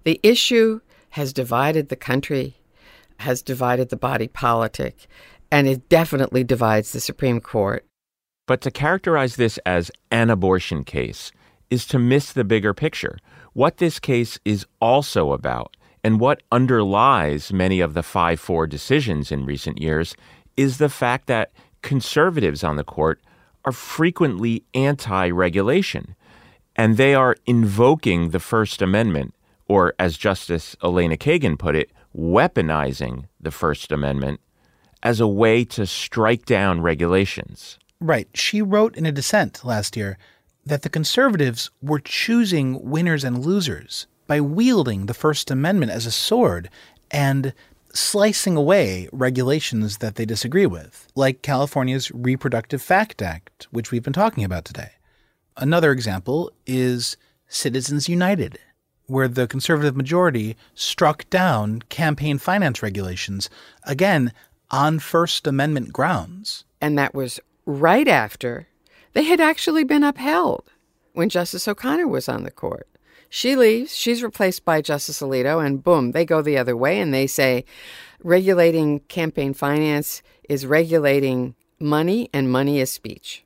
The 0.03 0.19
issue 0.25 0.81
has 1.11 1.33
divided 1.33 1.89
the 1.89 1.97
country, 1.97 2.57
has 3.21 3.41
divided 3.41 3.91
the 3.91 3.97
body 3.97 4.27
politic, 4.27 5.07
and 5.53 5.69
it 5.69 5.89
definitely 5.89 6.43
divides 6.43 6.91
the 6.91 7.01
Supreme 7.01 7.41
Court. 7.41 7.85
But 8.49 8.61
to 8.63 8.73
characterize 8.73 9.37
this 9.37 9.59
as 9.59 9.93
an 10.11 10.31
abortion 10.31 10.83
case 10.83 11.31
is 11.71 11.87
to 11.87 11.99
miss 12.01 12.33
the 12.33 12.43
bigger 12.43 12.75
picture 12.75 13.19
what 13.53 13.79
this 13.79 13.99
case 13.99 14.39
is 14.45 14.67
also 14.81 15.33
about 15.33 15.77
and 16.03 16.21
what 16.21 16.43
underlies 16.51 17.53
many 17.53 17.81
of 17.81 17.95
the 17.95 18.03
5 18.03 18.41
4 18.41 18.67
decisions 18.67 19.31
in 19.31 19.45
recent 19.45 19.81
years 19.81 20.15
is 20.57 20.79
the 20.79 20.89
fact 20.89 21.27
that 21.27 21.51
conservatives 21.83 22.65
on 22.65 22.77
the 22.77 22.85
court 22.85 23.21
are 23.65 23.73
frequently 23.73 24.65
anti 24.75 25.31
regulation, 25.31 26.15
and 26.77 26.97
they 26.97 27.15
are 27.15 27.37
invoking 27.47 28.31
the 28.31 28.41
First 28.41 28.81
Amendment, 28.81 29.35
or 29.69 29.95
as 29.99 30.17
Justice 30.17 30.77
Elena 30.83 31.17
Kagan 31.17 31.59
put 31.59 31.77
it, 31.77 31.91
weaponizing 32.17 33.25
the 33.41 33.51
First 33.51 33.93
Amendment 33.93 34.41
as 35.03 35.21
a 35.21 35.29
way 35.29 35.65
to 35.65 35.87
strike 35.87 36.45
down 36.45 36.81
regulations. 36.81 37.79
Right. 38.01 38.29
She 38.35 38.63
wrote 38.63 38.97
in 38.97 39.07
a 39.07 39.13
dissent 39.13 39.65
last 39.65 39.97
year 39.97 40.19
that 40.65 40.83
the 40.83 40.89
conservatives 40.89 41.71
were 41.83 42.01
choosing 42.01 42.81
winners 42.83 43.25
and 43.25 43.45
losers 43.45 44.07
by 44.27 44.41
wielding 44.41 45.07
the 45.07 45.15
First 45.15 45.51
Amendment 45.51 45.91
as 45.91 46.07
a 46.07 46.11
sword 46.11 46.71
and 47.11 47.53
slicing 47.93 48.57
away 48.57 49.09
regulations 49.13 49.99
that 49.99 50.15
they 50.15 50.25
disagree 50.25 50.67
with, 50.67 51.09
like 51.17 51.43
California's 51.43 52.11
Reproductive 52.13 52.81
Fact 52.81 53.21
Act, 53.21 53.67
which 53.71 53.91
we've 53.91 54.05
been 54.05 54.13
talking 54.13 54.45
about 54.45 54.65
today. 54.65 54.93
Another 55.57 55.91
example 55.91 56.53
is 56.67 57.17
Citizens 57.49 58.09
United, 58.09 58.59
where 59.07 59.27
the 59.27 59.49
conservative 59.49 59.97
majority 59.97 60.57
struck 60.75 61.29
down 61.31 61.83
campaign 61.89 62.39
finance 62.39 62.83
regulations, 62.83 63.51
again, 63.83 64.33
on 64.71 65.01
First 65.01 65.49
Amendment 65.49 65.93
grounds. 65.93 66.65
And 66.81 66.97
that 66.97 67.13
was 67.13 67.41
right 67.67 68.07
after 68.07 68.69
they 69.13 69.25
had 69.25 69.41
actually 69.41 69.85
been 69.85 70.05
upheld 70.05 70.71
when 71.13 71.29
Justice 71.29 71.67
O'Connor 71.67 72.09
was 72.09 72.29
on 72.29 72.45
the 72.45 72.51
court. 72.51 72.87
She 73.29 73.55
leaves, 73.55 73.95
she's 73.95 74.23
replaced 74.23 74.65
by 74.65 74.81
Justice 74.81 75.21
Alito, 75.21 75.65
and 75.65 75.83
boom, 75.83 76.13
they 76.13 76.25
go 76.25 76.43
the 76.43 76.59
other 76.59 76.77
way 76.77 77.01
and 77.01 77.15
they 77.15 77.27
say 77.27 77.65
regulating 78.23 79.01
campaign 79.01 79.55
finance 79.55 80.23
is 80.49 80.67
regulating 80.67 81.55
money 81.79 82.29
and 82.35 82.51
money 82.51 82.81
is 82.81 82.91
speech. 82.91 83.45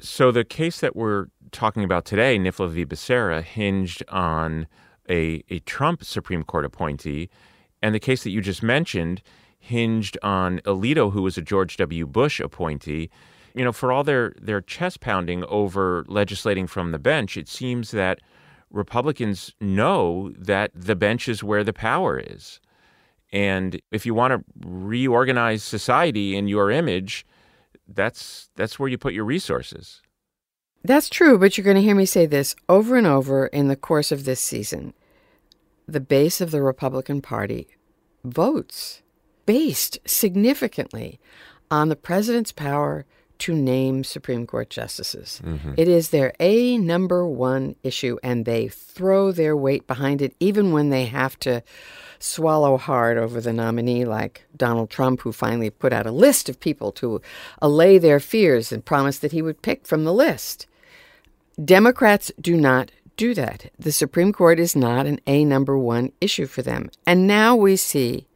So 0.00 0.30
the 0.30 0.44
case 0.44 0.80
that 0.80 0.94
we're 0.94 1.26
talking 1.50 1.84
about 1.84 2.04
today, 2.04 2.38
NIFLA 2.38 2.70
v. 2.70 2.86
Becerra, 2.86 3.42
hinged 3.42 4.02
on 4.08 4.66
a, 5.08 5.42
a 5.50 5.60
Trump 5.60 6.04
Supreme 6.04 6.42
Court 6.44 6.64
appointee. 6.64 7.28
And 7.82 7.94
the 7.94 8.00
case 8.00 8.24
that 8.24 8.30
you 8.30 8.40
just 8.40 8.62
mentioned 8.62 9.22
hinged 9.58 10.18
on 10.22 10.60
Alito, 10.60 11.12
who 11.12 11.22
was 11.22 11.38
a 11.38 11.42
George 11.42 11.76
W. 11.76 12.06
Bush 12.06 12.40
appointee 12.40 13.10
you 13.54 13.64
know, 13.64 13.72
for 13.72 13.92
all 13.92 14.04
their, 14.04 14.34
their 14.40 14.60
chest 14.60 15.00
pounding 15.00 15.44
over 15.44 16.04
legislating 16.08 16.66
from 16.66 16.92
the 16.92 16.98
bench, 16.98 17.36
it 17.36 17.48
seems 17.48 17.92
that 17.92 18.20
Republicans 18.70 19.54
know 19.60 20.32
that 20.36 20.72
the 20.74 20.96
bench 20.96 21.28
is 21.28 21.44
where 21.44 21.62
the 21.62 21.72
power 21.72 22.18
is. 22.18 22.60
And 23.32 23.80
if 23.90 24.04
you 24.04 24.14
want 24.14 24.32
to 24.32 24.68
reorganize 24.68 25.62
society 25.62 26.36
in 26.36 26.48
your 26.48 26.70
image, 26.70 27.24
that's 27.88 28.50
that's 28.56 28.78
where 28.78 28.88
you 28.88 28.98
put 28.98 29.12
your 29.12 29.24
resources. 29.24 30.00
That's 30.82 31.08
true, 31.08 31.38
but 31.38 31.56
you're 31.56 31.64
going 31.64 31.76
to 31.76 31.82
hear 31.82 31.94
me 31.94 32.06
say 32.06 32.26
this 32.26 32.54
over 32.68 32.96
and 32.96 33.06
over 33.06 33.46
in 33.46 33.68
the 33.68 33.76
course 33.76 34.12
of 34.12 34.24
this 34.24 34.40
season. 34.40 34.94
The 35.88 36.00
base 36.00 36.40
of 36.40 36.50
the 36.50 36.62
Republican 36.62 37.22
Party 37.22 37.68
votes 38.22 39.02
based 39.46 39.98
significantly 40.06 41.20
on 41.70 41.88
the 41.88 41.96
president's 41.96 42.52
power 42.52 43.04
to 43.38 43.54
name 43.54 44.04
Supreme 44.04 44.46
Court 44.46 44.70
justices. 44.70 45.40
Mm-hmm. 45.44 45.74
It 45.76 45.88
is 45.88 46.10
their 46.10 46.32
A 46.40 46.78
number 46.78 47.26
one 47.26 47.76
issue, 47.82 48.18
and 48.22 48.44
they 48.44 48.68
throw 48.68 49.32
their 49.32 49.56
weight 49.56 49.86
behind 49.86 50.22
it, 50.22 50.34
even 50.40 50.72
when 50.72 50.90
they 50.90 51.06
have 51.06 51.38
to 51.40 51.62
swallow 52.18 52.76
hard 52.76 53.18
over 53.18 53.40
the 53.40 53.52
nominee, 53.52 54.04
like 54.04 54.46
Donald 54.56 54.90
Trump, 54.90 55.20
who 55.22 55.32
finally 55.32 55.70
put 55.70 55.92
out 55.92 56.06
a 56.06 56.12
list 56.12 56.48
of 56.48 56.60
people 56.60 56.92
to 56.92 57.20
allay 57.60 57.98
their 57.98 58.20
fears 58.20 58.72
and 58.72 58.84
promised 58.84 59.20
that 59.20 59.32
he 59.32 59.42
would 59.42 59.62
pick 59.62 59.86
from 59.86 60.04
the 60.04 60.12
list. 60.12 60.66
Democrats 61.62 62.32
do 62.40 62.56
not 62.56 62.90
do 63.16 63.34
that. 63.34 63.70
The 63.78 63.92
Supreme 63.92 64.32
Court 64.32 64.58
is 64.58 64.74
not 64.74 65.06
an 65.06 65.20
A 65.26 65.44
number 65.44 65.78
one 65.78 66.12
issue 66.20 66.46
for 66.46 66.62
them. 66.62 66.90
And 67.06 67.26
now 67.26 67.54
we 67.54 67.76
see 67.76 68.26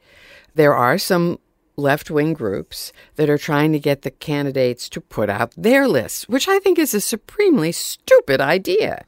there 0.54 0.74
are 0.74 0.98
some 0.98 1.38
left 1.78 2.10
wing 2.10 2.34
groups 2.34 2.92
that 3.14 3.30
are 3.30 3.38
trying 3.38 3.72
to 3.72 3.78
get 3.78 4.02
the 4.02 4.10
candidates 4.10 4.88
to 4.90 5.00
put 5.00 5.30
out 5.30 5.54
their 5.56 5.86
lists, 5.86 6.28
which 6.28 6.48
I 6.48 6.58
think 6.58 6.78
is 6.78 6.92
a 6.92 7.00
supremely 7.00 7.72
stupid 7.72 8.40
idea. 8.40 9.04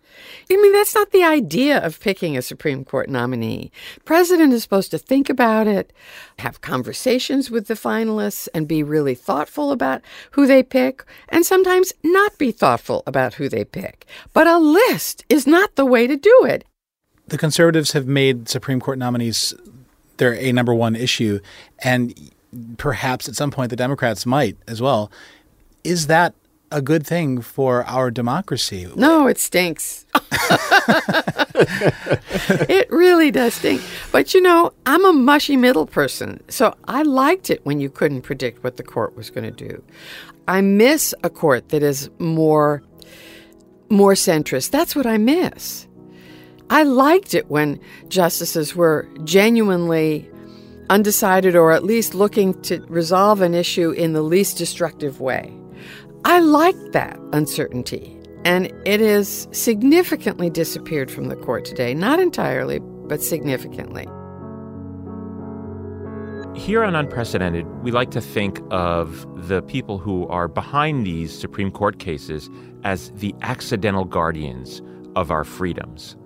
I 0.51 0.57
mean, 0.57 0.73
that's 0.73 0.95
not 0.95 1.11
the 1.11 1.25
idea 1.25 1.79
of 1.79 2.01
picking 2.01 2.37
a 2.37 2.43
Supreme 2.43 2.85
Court 2.85 3.09
nominee. 3.09 3.73
The 3.97 4.01
president 4.03 4.53
is 4.53 4.63
supposed 4.63 4.93
to 4.93 4.99
think 4.99 5.29
about 5.29 5.67
it, 5.67 5.93
have 6.39 6.61
conversations 6.61 7.51
with 7.51 7.67
the 7.67 7.75
finalists, 7.75 8.49
and 8.55 8.69
be 8.69 8.83
really 8.83 9.15
thoughtful 9.15 9.73
about 9.73 10.03
who 10.33 10.47
they 10.47 10.63
pick, 10.63 11.05
and 11.29 11.45
sometimes 11.45 11.93
not 12.05 12.39
be 12.39 12.53
thoughtful 12.53 13.03
about 13.07 13.35
who 13.35 13.49
they 13.49 13.65
pick. 13.65 14.07
But 14.33 14.47
a 14.47 14.59
list 14.59 15.25
is 15.29 15.47
not 15.47 15.75
the 15.75 15.87
way 15.87 16.07
to 16.07 16.17
do 16.17 16.45
it. 16.45 16.65
The 17.27 17.39
conservatives 17.39 17.93
have 17.93 18.07
made 18.07 18.49
Supreme 18.49 18.81
Court 18.81 18.99
nominees 18.99 19.55
their 20.21 20.35
a 20.35 20.53
number 20.53 20.75
one 20.75 20.95
issue, 20.95 21.41
and 21.81 22.15
perhaps 22.77 23.29
at 23.29 23.37
some 23.37 23.51
point 23.51 23.71
the 23.71 23.77
Democrats 23.77 24.27
might 24.27 24.57
as 24.67 24.81
well. 24.81 25.11
Is 25.85 26.07
that 26.09 26.35
a 26.73 26.81
good 26.81 27.07
thing 27.07 27.41
for 27.41 27.85
our 27.85 28.11
democracy? 28.11 28.89
No, 28.95 29.27
it 29.27 29.39
stinks. 29.39 30.07
it 32.69 32.91
really 32.91 33.31
does 33.31 33.55
stink. 33.55 33.83
But 34.13 34.35
you 34.35 34.41
know, 34.41 34.73
I'm 34.87 35.05
a 35.05 35.13
mushy 35.13 35.57
middle 35.57 35.87
person, 35.87 36.43
so 36.49 36.75
I 36.87 37.03
liked 37.03 37.51
it 37.51 37.65
when 37.65 37.81
you 37.81 37.91
couldn't 37.91 38.23
predict 38.23 38.63
what 38.63 38.77
the 38.77 38.83
court 38.83 39.17
was 39.17 39.31
going 39.31 39.53
to 39.53 39.69
do. 39.69 39.83
I 40.47 40.61
miss 40.61 41.15
a 41.23 41.31
court 41.31 41.71
that 41.71 41.83
is 41.83 42.11
more 42.19 42.83
more 43.89 44.13
centrist. 44.15 44.71
That's 44.71 44.95
what 44.95 45.07
I 45.07 45.17
miss. 45.19 45.89
I 46.71 46.85
liked 46.85 47.35
it 47.35 47.51
when 47.51 47.81
justices 48.09 48.77
were 48.77 49.09
genuinely 49.25 50.30
undecided 50.91 51.57
or 51.57 51.73
at 51.73 51.85
least 51.85 52.15
looking 52.15 52.61
to 52.63 52.85
resolve 52.89 53.41
an 53.41 53.55
issue 53.55 53.93
in 53.93 54.13
the 54.13 54.23
least 54.23 54.59
destructive 54.59 55.21
way. 55.21 55.51
I 56.25 56.41
like 56.41 56.77
that 56.93 57.19
uncertainty, 57.33 58.19
and 58.45 58.71
it 58.85 59.01
has 59.01 59.49
significantly 59.53 60.51
disappeared 60.51 61.11
from 61.11 61.29
the 61.29 61.37
court 61.37 61.65
today. 61.65 61.95
Not 61.95 62.21
entirely, 62.21 62.81
but 62.81 63.23
significantly. 63.23 64.07
Here 66.55 66.83
on 66.83 66.97
Unprecedented, 66.97 67.65
we 67.83 67.93
like 67.93 68.11
to 68.11 68.21
think 68.21 68.61
of 68.71 69.25
the 69.49 69.63
people 69.63 69.99
who 69.99 70.27
are 70.27 70.49
behind 70.49 71.07
these 71.07 71.33
Supreme 71.37 71.71
Court 71.71 72.01
cases 72.01 72.51
as 72.83 73.13
the 73.13 73.35
accidental 73.41 74.05
guardians 74.05 74.83
of 75.15 75.31
our 75.31 75.45
freedoms. 75.45 76.17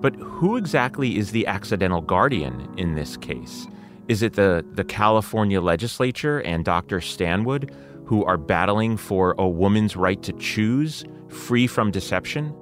But 0.00 0.14
who 0.16 0.56
exactly 0.56 1.16
is 1.16 1.30
the 1.30 1.46
accidental 1.46 2.02
guardian 2.02 2.68
in 2.76 2.94
this 2.94 3.16
case? 3.16 3.66
Is 4.08 4.22
it 4.22 4.34
the, 4.34 4.64
the 4.72 4.84
California 4.84 5.60
legislature 5.60 6.40
and 6.40 6.64
Dr. 6.64 7.00
Stanwood 7.00 7.74
who 8.04 8.24
are 8.24 8.36
battling 8.36 8.96
for 8.96 9.34
a 9.38 9.48
woman's 9.48 9.96
right 9.96 10.22
to 10.22 10.32
choose, 10.34 11.04
free 11.28 11.66
from 11.66 11.90
deception? 11.90 12.52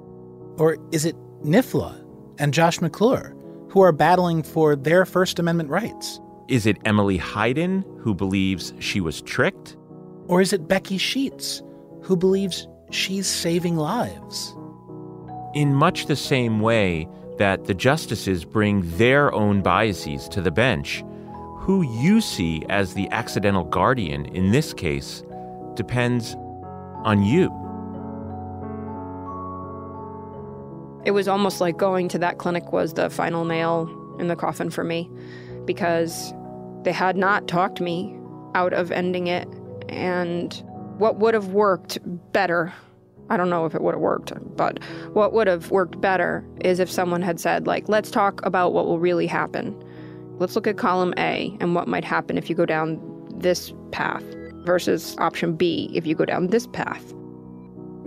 Or 0.57 0.77
is 0.91 1.05
it 1.05 1.15
NIFLA 1.43 2.05
and 2.37 2.53
Josh 2.53 2.79
McClure 2.79 3.35
who 3.69 3.81
are 3.81 3.91
battling 3.91 4.43
for 4.43 4.75
their 4.75 5.05
First 5.05 5.39
Amendment 5.39 5.69
rights? 5.69 6.19
Is 6.47 6.65
it 6.65 6.77
Emily 6.85 7.17
Heiden 7.17 7.83
who 7.99 8.13
believes 8.13 8.73
she 8.79 9.01
was 9.01 9.21
tricked? 9.21 9.75
Or 10.27 10.41
is 10.41 10.53
it 10.53 10.67
Becky 10.67 10.97
Sheets 10.97 11.63
who 12.03 12.15
believes 12.15 12.67
she's 12.91 13.27
saving 13.27 13.77
lives? 13.77 14.55
In 15.53 15.73
much 15.73 16.05
the 16.05 16.15
same 16.15 16.59
way 16.59 17.07
that 17.37 17.65
the 17.65 17.73
justices 17.73 18.45
bring 18.45 18.83
their 18.97 19.33
own 19.33 19.61
biases 19.61 20.29
to 20.29 20.41
the 20.41 20.51
bench, 20.51 21.03
who 21.61 21.83
you 21.83 22.19
see 22.21 22.65
as 22.69 22.95
the 22.95 23.07
accidental 23.11 23.63
guardian 23.63 24.25
in 24.25 24.49
this 24.49 24.73
case 24.73 25.23
depends 25.75 26.35
on 27.03 27.23
you. 27.23 27.45
It 31.05 31.11
was 31.11 31.27
almost 31.27 31.61
like 31.61 31.77
going 31.77 32.07
to 32.09 32.17
that 32.17 32.39
clinic 32.39 32.71
was 32.71 32.95
the 32.95 33.11
final 33.11 33.45
nail 33.45 33.87
in 34.19 34.27
the 34.27 34.35
coffin 34.35 34.71
for 34.71 34.83
me 34.83 35.07
because 35.65 36.33
they 36.81 36.91
had 36.91 37.15
not 37.15 37.47
talked 37.47 37.79
me 37.79 38.19
out 38.55 38.73
of 38.73 38.91
ending 38.91 39.27
it. 39.27 39.47
And 39.87 40.51
what 40.97 41.17
would 41.17 41.35
have 41.35 41.49
worked 41.49 41.99
better, 42.33 42.73
I 43.29 43.37
don't 43.37 43.51
know 43.51 43.67
if 43.67 43.75
it 43.75 43.83
would 43.83 43.93
have 43.93 44.01
worked, 44.01 44.33
but 44.57 44.83
what 45.13 45.31
would 45.33 45.45
have 45.45 45.69
worked 45.69 46.01
better 46.01 46.43
is 46.61 46.79
if 46.79 46.89
someone 46.89 47.21
had 47.21 47.39
said, 47.39 47.67
like, 47.67 47.87
let's 47.87 48.09
talk 48.09 48.43
about 48.43 48.73
what 48.73 48.87
will 48.87 48.99
really 48.99 49.27
happen. 49.27 49.79
Let's 50.41 50.55
look 50.55 50.65
at 50.65 50.75
column 50.75 51.13
A 51.19 51.55
and 51.59 51.75
what 51.75 51.87
might 51.87 52.03
happen 52.03 52.35
if 52.35 52.49
you 52.49 52.55
go 52.55 52.65
down 52.65 52.99
this 53.29 53.71
path 53.91 54.23
versus 54.65 55.15
option 55.19 55.55
B 55.55 55.91
if 55.93 56.07
you 56.07 56.15
go 56.15 56.25
down 56.25 56.47
this 56.47 56.65
path. 56.65 57.13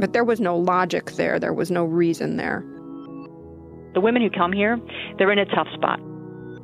But 0.01 0.15
there 0.15 0.25
was 0.25 0.41
no 0.41 0.57
logic 0.57 1.13
there, 1.13 1.39
there 1.39 1.53
was 1.53 1.71
no 1.71 1.85
reason 1.85 2.37
there. 2.37 2.65
The 3.95 4.01
women 4.01 4.21
who 4.21 4.31
come 4.31 4.53
here, 4.53 4.81
they're 5.17 5.31
in 5.31 5.39
a 5.39 5.45
tough 5.45 5.69
spot. 5.75 6.01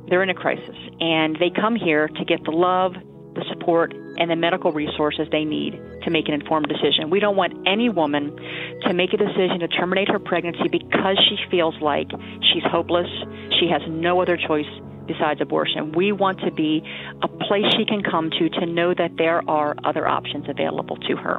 They're 0.09 0.21
in 0.21 0.29
a 0.29 0.33
crisis, 0.33 0.75
and 0.99 1.37
they 1.39 1.49
come 1.49 1.77
here 1.77 2.09
to 2.09 2.25
get 2.25 2.43
the 2.43 2.51
love, 2.51 2.91
the 3.35 3.45
support, 3.47 3.93
and 4.21 4.29
the 4.29 4.35
medical 4.35 4.71
resources 4.71 5.27
they 5.31 5.43
need 5.43 5.81
to 6.03 6.11
make 6.11 6.27
an 6.27 6.35
informed 6.35 6.67
decision. 6.67 7.09
We 7.09 7.19
don't 7.19 7.35
want 7.35 7.53
any 7.65 7.89
woman 7.89 8.37
to 8.83 8.93
make 8.93 9.13
a 9.13 9.17
decision 9.17 9.59
to 9.61 9.67
terminate 9.67 10.09
her 10.09 10.19
pregnancy 10.19 10.67
because 10.69 11.17
she 11.27 11.37
feels 11.49 11.73
like 11.81 12.07
she's 12.53 12.63
hopeless, 12.63 13.09
she 13.59 13.67
has 13.67 13.81
no 13.87 14.21
other 14.21 14.37
choice 14.37 14.67
besides 15.07 15.41
abortion. 15.41 15.93
We 15.93 16.11
want 16.11 16.39
to 16.41 16.51
be 16.51 16.83
a 17.23 17.27
place 17.27 17.65
she 17.75 17.83
can 17.83 18.03
come 18.03 18.29
to 18.29 18.47
to 18.49 18.67
know 18.67 18.93
that 18.93 19.17
there 19.17 19.41
are 19.49 19.75
other 19.83 20.07
options 20.07 20.45
available 20.47 20.97
to 20.97 21.15
her. 21.15 21.37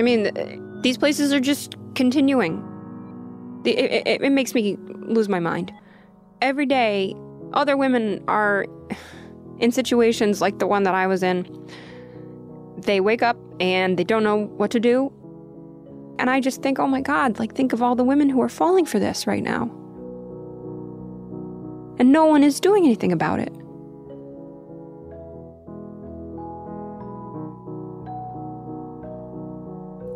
I 0.00 0.02
mean, 0.02 0.80
these 0.82 0.98
places 0.98 1.32
are 1.32 1.38
just 1.38 1.76
continuing. 1.94 2.66
It, 3.64 3.78
it, 3.78 4.22
it 4.22 4.32
makes 4.32 4.52
me 4.52 4.76
lose 4.88 5.28
my 5.28 5.38
mind. 5.38 5.72
Every 6.42 6.66
day, 6.66 7.14
other 7.52 7.76
women 7.76 8.24
are 8.26 8.66
in 9.60 9.70
situations 9.70 10.40
like 10.40 10.58
the 10.58 10.66
one 10.66 10.82
that 10.82 10.94
I 10.94 11.06
was 11.06 11.22
in. 11.22 11.46
They 12.78 13.00
wake 13.00 13.22
up 13.22 13.36
and 13.60 13.98
they 13.98 14.04
don't 14.04 14.24
know 14.24 14.46
what 14.56 14.70
to 14.72 14.80
do. 14.80 15.12
And 16.18 16.28
I 16.28 16.40
just 16.40 16.62
think, 16.62 16.78
oh 16.78 16.86
my 16.86 17.00
God, 17.00 17.38
like, 17.38 17.54
think 17.54 17.72
of 17.72 17.82
all 17.82 17.94
the 17.94 18.04
women 18.04 18.28
who 18.28 18.42
are 18.42 18.48
falling 18.48 18.84
for 18.84 18.98
this 18.98 19.26
right 19.26 19.42
now. 19.42 19.62
And 21.98 22.12
no 22.12 22.26
one 22.26 22.42
is 22.42 22.60
doing 22.60 22.84
anything 22.84 23.12
about 23.12 23.40
it. 23.40 23.52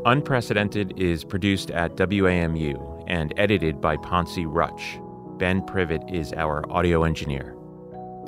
Unprecedented 0.07 0.99
is 0.99 1.25
produced 1.25 1.71
at 1.71 1.97
WAMU 1.97 3.05
and 3.07 3.33
edited 3.39 3.81
by 3.81 3.97
Ponce 3.97 4.39
Rutch. 4.39 4.99
Ben 5.39 5.65
Privet 5.65 6.03
is 6.11 6.35
our 6.35 6.71
audio 6.71 7.05
engineer. 7.05 7.57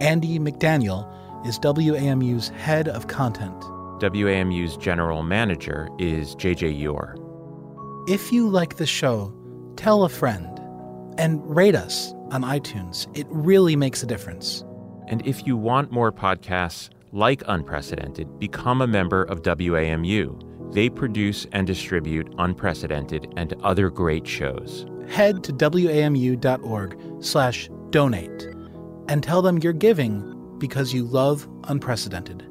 Andy 0.00 0.38
McDaniel 0.38 1.10
is 1.46 1.58
WAMU's 1.58 2.48
head 2.50 2.88
of 2.88 3.06
content. 3.06 3.58
WAMU's 4.00 4.76
general 4.76 5.22
manager 5.22 5.88
is 5.98 6.34
JJ 6.36 6.78
Yore. 6.78 7.16
If 8.06 8.30
you 8.30 8.48
like 8.48 8.76
the 8.76 8.86
show, 8.86 9.32
tell 9.76 10.04
a 10.04 10.08
friend 10.08 10.60
and 11.18 11.42
rate 11.44 11.74
us 11.74 12.12
on 12.30 12.42
iTunes. 12.42 13.06
It 13.16 13.26
really 13.30 13.74
makes 13.74 14.02
a 14.02 14.06
difference. 14.06 14.64
And 15.08 15.26
if 15.26 15.46
you 15.46 15.56
want 15.56 15.92
more 15.92 16.12
podcasts 16.12 16.90
like 17.12 17.42
Unprecedented, 17.46 18.38
become 18.38 18.82
a 18.82 18.86
member 18.86 19.22
of 19.24 19.42
WAMU. 19.42 20.74
They 20.74 20.90
produce 20.90 21.46
and 21.52 21.66
distribute 21.66 22.34
Unprecedented 22.36 23.32
and 23.36 23.54
other 23.62 23.88
great 23.88 24.26
shows. 24.26 24.84
Head 25.08 25.42
to 25.44 25.52
wamu.org 25.52 26.98
slash 27.22 27.70
donate 27.90 28.55
and 29.08 29.22
tell 29.22 29.42
them 29.42 29.58
you're 29.58 29.72
giving 29.72 30.58
because 30.58 30.94
you 30.94 31.04
love 31.04 31.48
Unprecedented. 31.64 32.45